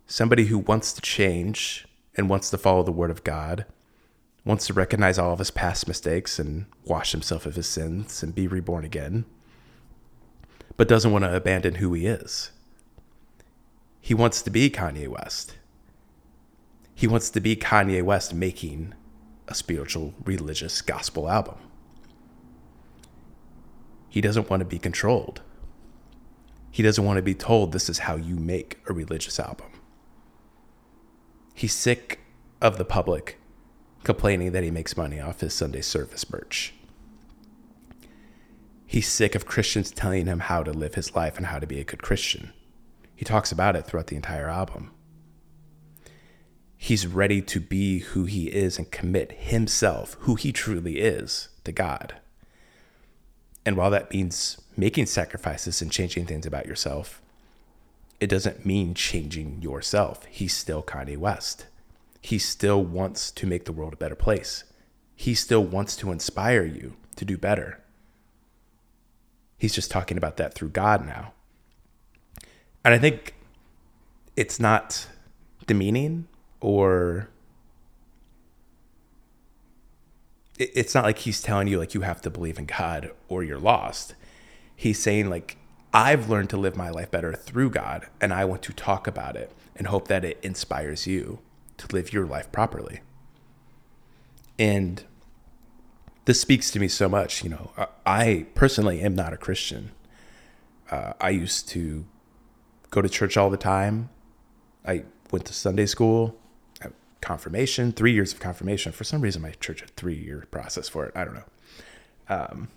Somebody 0.06 0.46
who 0.46 0.58
wants 0.58 0.92
to 0.92 1.00
change 1.00 1.86
and 2.16 2.28
wants 2.28 2.50
to 2.50 2.58
follow 2.58 2.82
the 2.82 2.92
word 2.92 3.10
of 3.10 3.24
God, 3.24 3.66
wants 4.44 4.66
to 4.66 4.72
recognize 4.72 5.18
all 5.18 5.32
of 5.32 5.38
his 5.38 5.50
past 5.50 5.86
mistakes 5.86 6.38
and 6.38 6.66
wash 6.84 7.12
himself 7.12 7.46
of 7.46 7.54
his 7.54 7.68
sins 7.68 8.22
and 8.22 8.34
be 8.34 8.46
reborn 8.46 8.84
again, 8.84 9.24
but 10.76 10.88
doesn't 10.88 11.12
want 11.12 11.24
to 11.24 11.34
abandon 11.34 11.76
who 11.76 11.92
he 11.92 12.06
is. 12.06 12.50
He 14.00 14.14
wants 14.14 14.42
to 14.42 14.50
be 14.50 14.70
Kanye 14.70 15.08
West. 15.08 15.56
He 16.94 17.06
wants 17.06 17.30
to 17.30 17.40
be 17.40 17.54
Kanye 17.54 18.02
West 18.02 18.34
making 18.34 18.94
a 19.50 19.54
spiritual, 19.54 20.14
religious 20.24 20.80
gospel 20.80 21.28
album. 21.28 21.56
He 24.08 24.20
doesn't 24.20 24.48
want 24.48 24.60
to 24.60 24.64
be 24.64 24.78
controlled. 24.78 25.42
He 26.70 26.82
doesn't 26.82 27.04
want 27.04 27.16
to 27.16 27.22
be 27.22 27.34
told 27.34 27.72
this 27.72 27.90
is 27.90 28.00
how 28.00 28.14
you 28.14 28.36
make 28.36 28.78
a 28.88 28.92
religious 28.92 29.40
album. 29.40 29.66
He's 31.52 31.74
sick 31.74 32.20
of 32.62 32.78
the 32.78 32.84
public 32.84 33.38
complaining 34.04 34.52
that 34.52 34.62
he 34.64 34.70
makes 34.70 34.96
money 34.96 35.20
off 35.20 35.40
his 35.40 35.52
Sunday 35.52 35.82
service 35.82 36.30
merch. 36.30 36.72
He's 38.86 39.08
sick 39.08 39.34
of 39.34 39.46
Christians 39.46 39.90
telling 39.90 40.26
him 40.26 40.40
how 40.40 40.62
to 40.62 40.72
live 40.72 40.94
his 40.94 41.14
life 41.14 41.36
and 41.36 41.46
how 41.46 41.58
to 41.58 41.66
be 41.66 41.80
a 41.80 41.84
good 41.84 42.02
Christian. 42.02 42.52
He 43.14 43.24
talks 43.24 43.52
about 43.52 43.76
it 43.76 43.86
throughout 43.86 44.06
the 44.06 44.16
entire 44.16 44.48
album 44.48 44.92
he's 46.82 47.06
ready 47.06 47.42
to 47.42 47.60
be 47.60 47.98
who 47.98 48.24
he 48.24 48.46
is 48.46 48.78
and 48.78 48.90
commit 48.90 49.32
himself, 49.32 50.16
who 50.20 50.34
he 50.34 50.50
truly 50.50 50.98
is, 50.98 51.50
to 51.62 51.70
God. 51.70 52.14
And 53.66 53.76
while 53.76 53.90
that 53.90 54.10
means 54.10 54.58
making 54.78 55.04
sacrifices 55.04 55.82
and 55.82 55.92
changing 55.92 56.24
things 56.24 56.46
about 56.46 56.64
yourself, 56.64 57.20
it 58.18 58.28
doesn't 58.28 58.64
mean 58.64 58.94
changing 58.94 59.60
yourself. 59.60 60.24
He's 60.24 60.56
still 60.56 60.82
Kanye 60.82 61.18
West. 61.18 61.66
He 62.22 62.38
still 62.38 62.82
wants 62.82 63.30
to 63.32 63.46
make 63.46 63.66
the 63.66 63.72
world 63.72 63.92
a 63.92 63.98
better 63.98 64.14
place. 64.14 64.64
He 65.14 65.34
still 65.34 65.62
wants 65.62 65.96
to 65.96 66.10
inspire 66.10 66.64
you 66.64 66.94
to 67.16 67.26
do 67.26 67.36
better. 67.36 67.78
He's 69.58 69.74
just 69.74 69.90
talking 69.90 70.16
about 70.16 70.38
that 70.38 70.54
through 70.54 70.70
God 70.70 71.04
now. 71.04 71.34
And 72.82 72.94
I 72.94 72.98
think 72.98 73.34
it's 74.34 74.58
not 74.58 75.08
demeaning 75.66 76.26
or 76.60 77.28
it's 80.58 80.94
not 80.94 81.04
like 81.04 81.18
he's 81.18 81.40
telling 81.40 81.68
you 81.68 81.78
like 81.78 81.94
you 81.94 82.02
have 82.02 82.20
to 82.20 82.30
believe 82.30 82.58
in 82.58 82.66
God 82.66 83.12
or 83.28 83.42
you're 83.42 83.58
lost. 83.58 84.14
He's 84.76 84.98
saying 84.98 85.30
like 85.30 85.56
I've 85.92 86.28
learned 86.28 86.50
to 86.50 86.56
live 86.56 86.76
my 86.76 86.90
life 86.90 87.10
better 87.10 87.32
through 87.32 87.70
God 87.70 88.06
and 88.20 88.32
I 88.32 88.44
want 88.44 88.62
to 88.62 88.72
talk 88.72 89.06
about 89.06 89.36
it 89.36 89.50
and 89.74 89.86
hope 89.86 90.08
that 90.08 90.24
it 90.24 90.38
inspires 90.42 91.06
you 91.06 91.38
to 91.78 91.88
live 91.94 92.12
your 92.12 92.26
life 92.26 92.52
properly. 92.52 93.00
And 94.58 95.02
this 96.26 96.40
speaks 96.40 96.70
to 96.72 96.78
me 96.78 96.88
so 96.88 97.08
much. 97.08 97.42
You 97.42 97.50
know, 97.50 97.70
I 98.04 98.46
personally 98.54 99.00
am 99.00 99.14
not 99.14 99.32
a 99.32 99.38
Christian. 99.38 99.92
Uh, 100.90 101.14
I 101.20 101.30
used 101.30 101.68
to 101.70 102.04
go 102.90 103.00
to 103.00 103.08
church 103.08 103.36
all 103.36 103.48
the 103.48 103.56
time. 103.56 104.10
I 104.86 105.04
went 105.30 105.46
to 105.46 105.54
Sunday 105.54 105.86
school, 105.86 106.36
confirmation, 107.20 107.92
three 107.92 108.12
years 108.12 108.32
of 108.32 108.40
confirmation. 108.40 108.92
For 108.92 109.04
some 109.04 109.20
reason, 109.20 109.42
my 109.42 109.52
church 109.52 109.80
had 109.80 109.90
three 109.96 110.16
year 110.16 110.46
process 110.50 110.88
for 110.88 111.06
it. 111.06 111.12
I 111.14 111.24
don't 111.24 111.34
know. 111.34 111.44
Um, 112.28 112.68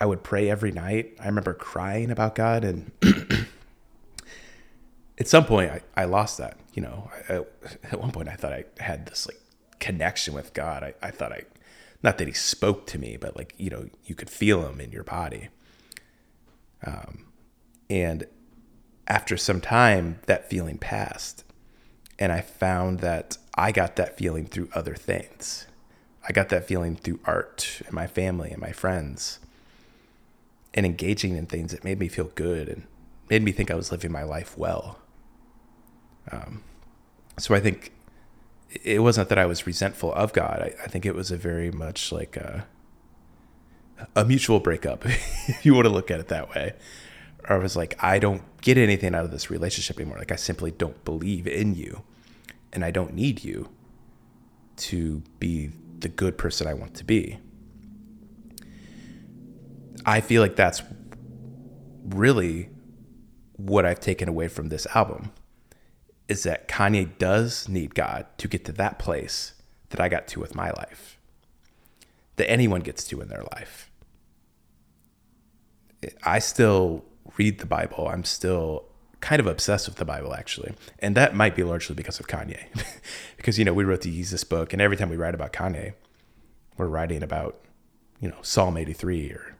I 0.00 0.06
would 0.06 0.22
pray 0.22 0.50
every 0.50 0.72
night. 0.72 1.16
I 1.20 1.26
remember 1.26 1.54
crying 1.54 2.10
about 2.10 2.34
God, 2.34 2.64
and 2.64 2.90
at 5.18 5.28
some 5.28 5.44
point, 5.44 5.70
I, 5.70 5.80
I 5.96 6.04
lost 6.04 6.38
that. 6.38 6.58
You 6.74 6.82
know, 6.82 7.10
I, 7.28 7.34
I, 7.34 7.44
at 7.92 8.00
one 8.00 8.10
point, 8.10 8.28
I 8.28 8.34
thought 8.34 8.52
I 8.52 8.64
had 8.78 9.06
this 9.06 9.26
like 9.26 9.38
connection 9.78 10.34
with 10.34 10.54
God. 10.54 10.82
I, 10.82 10.94
I 11.02 11.10
thought 11.10 11.32
I 11.32 11.44
not 12.02 12.18
that 12.18 12.26
he 12.26 12.34
spoke 12.34 12.86
to 12.88 12.98
me, 12.98 13.16
but 13.16 13.36
like, 13.36 13.54
you 13.56 13.70
know, 13.70 13.88
you 14.04 14.14
could 14.14 14.30
feel 14.30 14.66
him 14.66 14.80
in 14.80 14.90
your 14.90 15.04
body. 15.04 15.48
Um, 16.84 17.26
and 17.88 18.26
after 19.06 19.36
some 19.36 19.60
time, 19.60 20.18
that 20.26 20.50
feeling 20.50 20.78
passed. 20.78 21.44
And 22.22 22.30
I 22.30 22.40
found 22.40 23.00
that 23.00 23.36
I 23.56 23.72
got 23.72 23.96
that 23.96 24.16
feeling 24.16 24.46
through 24.46 24.68
other 24.74 24.94
things. 24.94 25.66
I 26.28 26.30
got 26.30 26.50
that 26.50 26.68
feeling 26.68 26.94
through 26.94 27.18
art 27.24 27.82
and 27.84 27.92
my 27.92 28.06
family 28.06 28.52
and 28.52 28.60
my 28.60 28.70
friends 28.70 29.40
and 30.72 30.86
engaging 30.86 31.36
in 31.36 31.46
things 31.46 31.72
that 31.72 31.82
made 31.82 31.98
me 31.98 32.06
feel 32.06 32.30
good 32.36 32.68
and 32.68 32.86
made 33.28 33.42
me 33.42 33.50
think 33.50 33.72
I 33.72 33.74
was 33.74 33.90
living 33.90 34.12
my 34.12 34.22
life 34.22 34.56
well. 34.56 35.00
Um, 36.30 36.62
so 37.40 37.56
I 37.56 37.60
think 37.60 37.90
it 38.84 39.02
wasn't 39.02 39.28
that 39.28 39.38
I 39.38 39.46
was 39.46 39.66
resentful 39.66 40.12
of 40.12 40.32
God. 40.32 40.60
I, 40.62 40.84
I 40.84 40.86
think 40.86 41.04
it 41.04 41.16
was 41.16 41.32
a 41.32 41.36
very 41.36 41.72
much 41.72 42.12
like 42.12 42.36
a, 42.36 42.68
a 44.14 44.24
mutual 44.24 44.60
breakup, 44.60 45.04
if 45.06 45.66
you 45.66 45.74
want 45.74 45.86
to 45.86 45.92
look 45.92 46.08
at 46.08 46.20
it 46.20 46.28
that 46.28 46.50
way. 46.50 46.74
Or 47.48 47.56
I 47.56 47.58
was 47.58 47.74
like, 47.74 48.00
I 48.00 48.20
don't 48.20 48.42
get 48.60 48.78
anything 48.78 49.12
out 49.12 49.24
of 49.24 49.32
this 49.32 49.50
relationship 49.50 49.98
anymore. 49.98 50.18
Like, 50.18 50.30
I 50.30 50.36
simply 50.36 50.70
don't 50.70 51.04
believe 51.04 51.48
in 51.48 51.74
you, 51.74 52.04
and 52.72 52.84
I 52.84 52.90
don't 52.90 53.14
need 53.14 53.44
you 53.44 53.68
to 54.76 55.22
be 55.38 55.70
the 55.98 56.08
good 56.08 56.38
person 56.38 56.66
I 56.66 56.74
want 56.74 56.94
to 56.94 57.04
be. 57.04 57.38
I 60.04 60.20
feel 60.20 60.42
like 60.42 60.56
that's 60.56 60.82
really 62.04 62.70
what 63.56 63.84
I've 63.84 64.00
taken 64.00 64.28
away 64.28 64.48
from 64.48 64.68
this 64.68 64.86
album 64.94 65.32
is 66.28 66.42
that 66.44 66.66
Kanye 66.66 67.18
does 67.18 67.68
need 67.68 67.94
God 67.94 68.26
to 68.38 68.48
get 68.48 68.64
to 68.64 68.72
that 68.72 68.98
place 68.98 69.54
that 69.90 70.00
I 70.00 70.08
got 70.08 70.26
to 70.28 70.40
with 70.40 70.54
my 70.54 70.70
life, 70.70 71.18
that 72.36 72.50
anyone 72.50 72.80
gets 72.80 73.04
to 73.04 73.20
in 73.20 73.28
their 73.28 73.44
life. 73.52 73.90
I 76.24 76.38
still 76.38 77.04
read 77.36 77.60
the 77.60 77.66
Bible. 77.66 78.08
I'm 78.08 78.24
still 78.24 78.91
kind 79.22 79.40
of 79.40 79.46
obsessed 79.46 79.88
with 79.88 79.96
the 79.96 80.04
Bible, 80.04 80.34
actually. 80.34 80.74
And 80.98 81.16
that 81.16 81.34
might 81.34 81.56
be 81.56 81.62
largely 81.62 81.94
because 81.94 82.20
of 82.20 82.26
Kanye. 82.26 82.66
because, 83.38 83.58
you 83.58 83.64
know, 83.64 83.72
we 83.72 83.84
wrote 83.84 84.02
the 84.02 84.20
Yeezus 84.20 84.46
book, 84.46 84.74
and 84.74 84.82
every 84.82 84.98
time 84.98 85.08
we 85.08 85.16
write 85.16 85.34
about 85.34 85.54
Kanye, 85.54 85.94
we're 86.76 86.88
writing 86.88 87.22
about, 87.22 87.58
you 88.20 88.28
know, 88.28 88.36
Psalm 88.42 88.76
83 88.76 89.30
or 89.30 89.56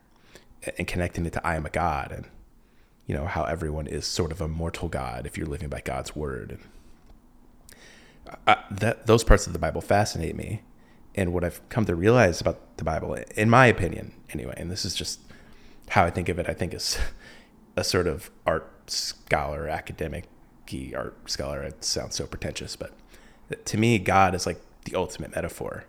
and 0.78 0.86
connecting 0.86 1.26
it 1.26 1.32
to 1.32 1.46
I 1.46 1.56
am 1.56 1.66
a 1.66 1.70
God 1.70 2.12
and 2.12 2.26
you 3.06 3.16
know 3.16 3.26
how 3.26 3.44
everyone 3.44 3.86
is 3.86 4.06
sort 4.06 4.30
of 4.30 4.40
a 4.40 4.48
mortal 4.48 4.88
god 4.88 5.26
if 5.26 5.36
you're 5.36 5.46
living 5.46 5.68
by 5.68 5.80
God's 5.80 6.14
word. 6.14 6.58
And 8.26 8.36
I, 8.46 8.56
that 8.70 9.06
those 9.06 9.24
parts 9.24 9.46
of 9.46 9.52
the 9.52 9.58
Bible 9.58 9.80
fascinate 9.80 10.36
me, 10.36 10.62
and 11.14 11.32
what 11.32 11.44
I've 11.44 11.60
come 11.68 11.84
to 11.86 11.94
realize 11.94 12.40
about 12.40 12.76
the 12.76 12.84
Bible, 12.84 13.14
in 13.36 13.50
my 13.50 13.66
opinion, 13.66 14.14
anyway, 14.30 14.54
and 14.56 14.70
this 14.70 14.84
is 14.84 14.94
just 14.94 15.20
how 15.90 16.04
I 16.04 16.10
think 16.10 16.28
of 16.28 16.38
it. 16.38 16.48
I 16.48 16.54
think 16.54 16.72
is 16.72 16.98
a 17.76 17.84
sort 17.84 18.06
of 18.06 18.30
art 18.46 18.71
scholar, 18.90 19.68
academic 19.68 20.24
art 20.96 21.30
scholar. 21.30 21.62
It 21.62 21.84
sounds 21.84 22.16
so 22.16 22.26
pretentious, 22.26 22.76
but 22.76 22.92
to 23.66 23.76
me, 23.76 23.98
God 23.98 24.34
is 24.34 24.46
like 24.46 24.60
the 24.84 24.94
ultimate 24.94 25.34
metaphor. 25.34 25.84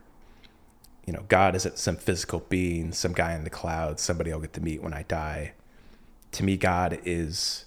You 1.05 1.13
know, 1.13 1.23
God 1.29 1.55
isn't 1.55 1.77
some 1.77 1.95
physical 1.95 2.41
being, 2.49 2.91
some 2.91 3.13
guy 3.13 3.33
in 3.33 3.43
the 3.43 3.49
clouds, 3.49 4.01
somebody 4.01 4.31
I'll 4.31 4.39
get 4.39 4.53
to 4.53 4.61
meet 4.61 4.83
when 4.83 4.93
I 4.93 5.03
die 5.03 5.53
to 6.33 6.43
me, 6.43 6.57
God 6.57 6.99
is 7.05 7.65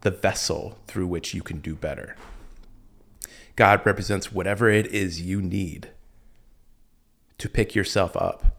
the 0.00 0.10
vessel 0.10 0.78
through 0.86 1.06
which 1.06 1.34
you 1.34 1.42
can 1.42 1.60
do 1.60 1.74
better. 1.74 2.16
God 3.54 3.84
represents 3.84 4.32
whatever 4.32 4.70
it 4.70 4.86
is 4.86 5.20
you 5.20 5.42
need 5.42 5.90
to 7.36 7.48
pick 7.48 7.74
yourself 7.74 8.16
up, 8.16 8.58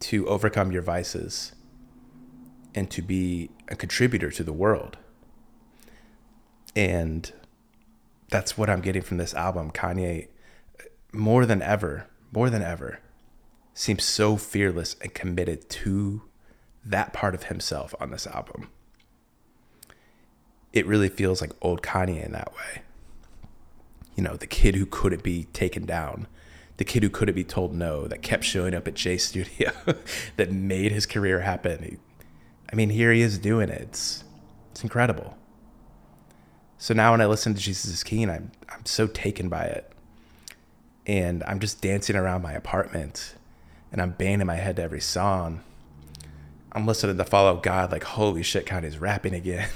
to 0.00 0.26
overcome 0.28 0.72
your 0.72 0.82
vices, 0.82 1.52
and 2.74 2.90
to 2.90 3.02
be 3.02 3.50
a 3.68 3.76
contributor 3.76 4.30
to 4.30 4.44
the 4.44 4.52
world. 4.52 4.96
And 6.76 7.32
that's 8.28 8.56
what 8.56 8.70
I'm 8.70 8.80
getting 8.80 9.02
from 9.02 9.18
this 9.18 9.34
album. 9.34 9.70
Kanye, 9.70 10.28
more 11.12 11.46
than 11.46 11.62
ever, 11.62 12.06
more 12.32 12.48
than 12.48 12.62
ever, 12.62 13.00
seems 13.74 14.04
so 14.04 14.36
fearless 14.36 14.96
and 15.00 15.12
committed 15.14 15.68
to 15.68 16.22
that 16.84 17.12
part 17.12 17.34
of 17.34 17.44
himself 17.44 17.94
on 18.00 18.10
this 18.10 18.26
album. 18.26 18.68
It 20.72 20.86
really 20.86 21.08
feels 21.08 21.40
like 21.40 21.52
old 21.60 21.82
Kanye 21.82 22.24
in 22.24 22.32
that 22.32 22.52
way. 22.52 22.82
You 24.14 24.22
know, 24.22 24.36
the 24.36 24.46
kid 24.46 24.76
who 24.76 24.86
couldn't 24.86 25.22
be 25.22 25.44
taken 25.52 25.84
down, 25.84 26.26
the 26.76 26.84
kid 26.84 27.02
who 27.02 27.10
couldn't 27.10 27.34
be 27.34 27.44
told 27.44 27.74
no, 27.74 28.06
that 28.06 28.22
kept 28.22 28.44
showing 28.44 28.74
up 28.74 28.86
at 28.86 28.94
J 28.94 29.18
Studio, 29.18 29.72
that 30.36 30.52
made 30.52 30.92
his 30.92 31.06
career 31.06 31.40
happen. 31.40 31.82
He, 31.82 31.96
I 32.72 32.76
mean, 32.76 32.90
here 32.90 33.12
he 33.12 33.20
is 33.20 33.38
doing 33.38 33.68
it. 33.68 33.80
It's, 33.80 34.24
it's 34.70 34.82
incredible. 34.82 35.36
So 36.78 36.94
now 36.94 37.10
when 37.10 37.20
I 37.20 37.26
listen 37.26 37.52
to 37.52 37.60
Jesus 37.60 37.92
is 37.92 38.02
King, 38.02 38.30
I'm 38.30 38.52
I'm 38.70 38.86
so 38.86 39.06
taken 39.06 39.50
by 39.50 39.64
it. 39.64 39.92
And 41.06 41.42
I'm 41.44 41.60
just 41.60 41.82
dancing 41.82 42.16
around 42.16 42.40
my 42.40 42.52
apartment 42.52 43.34
and 43.92 44.00
I'm 44.00 44.12
banging 44.12 44.46
my 44.46 44.56
head 44.56 44.76
to 44.76 44.82
every 44.82 45.00
song. 45.00 45.60
I'm 46.72 46.86
listening 46.86 47.18
to 47.18 47.24
Follow 47.24 47.56
God 47.56 47.92
like, 47.92 48.04
holy 48.04 48.42
shit, 48.42 48.64
Kanye's 48.64 48.98
rapping 48.98 49.34
again. 49.34 49.68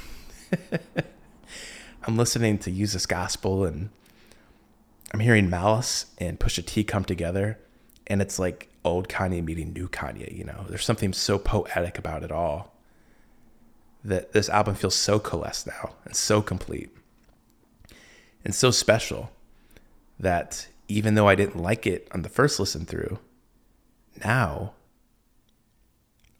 I'm 2.05 2.17
listening 2.17 2.57
to 2.59 2.71
Use 2.71 2.95
This 2.95 3.05
Gospel 3.05 3.65
and 3.65 3.91
I'm 5.13 5.21
hearing 5.21 5.51
Malice 5.51 6.07
and 6.19 6.41
Pusha 6.41 6.65
T 6.65 6.85
come 6.85 7.05
together. 7.05 7.59
And 8.07 8.23
it's 8.23 8.39
like 8.39 8.71
old 8.85 9.09
Kanye 9.09 9.45
meeting 9.45 9.73
new 9.75 9.89
Kanye, 9.89 10.35
you 10.35 10.45
know? 10.45 10.65
There's 10.71 10.85
something 10.85 11.13
so 11.13 11.39
poetic 11.39 11.99
about 11.99 12.23
it 12.23 12.33
all 12.33 12.74
that 14.05 14.33
this 14.33 14.51
album 14.51 14.75
feels 14.75 14.95
so 14.95 15.19
coalesced 15.19 15.67
now 15.67 15.95
and 16.05 16.15
so 16.15 16.43
complete 16.43 16.95
and 18.45 18.55
so 18.55 18.71
special 18.71 19.31
that 20.21 20.69
even 20.87 21.15
though 21.15 21.27
I 21.27 21.35
didn't 21.35 21.61
like 21.61 21.87
it 21.87 22.07
on 22.13 22.23
the 22.23 22.29
first 22.29 22.61
listen 22.61 22.85
through, 22.85 23.19
now 24.23 24.75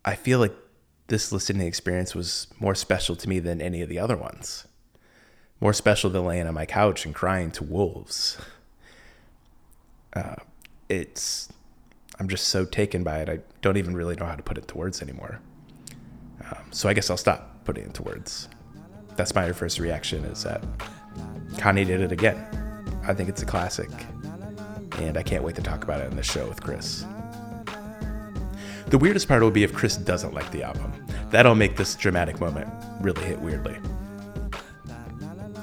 I 0.05 0.15
feel 0.15 0.39
like 0.39 0.55
this 1.07 1.33
listening 1.33 1.67
experience 1.67 2.15
was 2.15 2.47
more 2.61 2.75
special 2.75 3.17
to 3.17 3.29
me 3.29 3.39
than 3.39 3.61
any 3.63 3.81
of 3.81 3.89
the 3.89 3.99
other 3.99 4.17
ones. 4.17 4.67
More 5.61 5.73
special 5.73 6.11
than 6.11 6.27
laying 6.27 6.47
on 6.47 6.55
my 6.55 6.67
couch 6.67 7.07
and 7.07 7.15
crying 7.15 7.51
to 7.53 7.65
wolves. 7.65 8.37
Uh, 10.13 10.37
it's, 10.89 11.49
I'm 12.19 12.29
just 12.29 12.49
so 12.49 12.65
taken 12.65 13.03
by 13.03 13.21
it. 13.21 13.29
I 13.29 13.41
don't 13.63 13.79
even 13.79 13.95
really 13.95 14.15
know 14.15 14.27
how 14.27 14.37
to 14.37 14.43
put 14.43 14.59
it 14.59 14.69
to 14.69 14.77
words 14.77 15.01
anymore. 15.01 15.41
Um, 16.51 16.67
so 16.71 16.89
I 16.89 16.95
guess 16.95 17.09
I'll 17.09 17.17
stop 17.17 17.54
putting 17.65 17.85
it 17.85 17.95
to 17.95 18.03
words. 18.03 18.49
that's 19.17 19.35
my 19.35 19.53
first 19.53 19.79
reaction 19.79 20.25
is 20.25 20.43
that 20.43 20.63
Kanye 21.55 21.87
did 21.87 22.01
it 22.01 22.13
again. 22.13 22.37
I 23.07 23.15
think 23.15 23.29
it's 23.29 23.43
a 23.43 23.47
classic, 23.47 23.91
and 24.99 25.17
I 25.17 25.23
can't 25.23 25.45
wait 25.45 25.55
to 25.57 25.63
talk 25.63 25.85
about 25.85 26.01
it 26.01 26.11
in 26.11 26.17
the 26.17 26.23
show 26.23 26.47
with 26.49 26.63
Chris. 26.63 27.05
The 28.89 28.99
weirdest 28.99 29.29
part 29.29 29.43
will 29.43 29.51
be 29.51 29.63
if 29.63 29.73
Chris 29.73 29.97
doesn't 29.97 30.35
like 30.35 30.51
the 30.51 30.63
album. 30.63 30.93
That'll 31.31 31.55
make 31.55 31.77
this 31.77 31.95
dramatic 31.95 32.41
moment 32.41 32.69
really 33.01 33.25
hit 33.25 33.41
weirdly. 33.41 33.77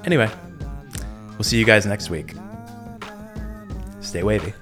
Anyway, 0.06 0.30
we'll 1.32 1.44
see 1.44 1.58
you 1.58 1.66
guys 1.66 1.86
next 1.86 2.10
week. 2.10 2.34
Stay 4.02 4.24
wavy. 4.24 4.54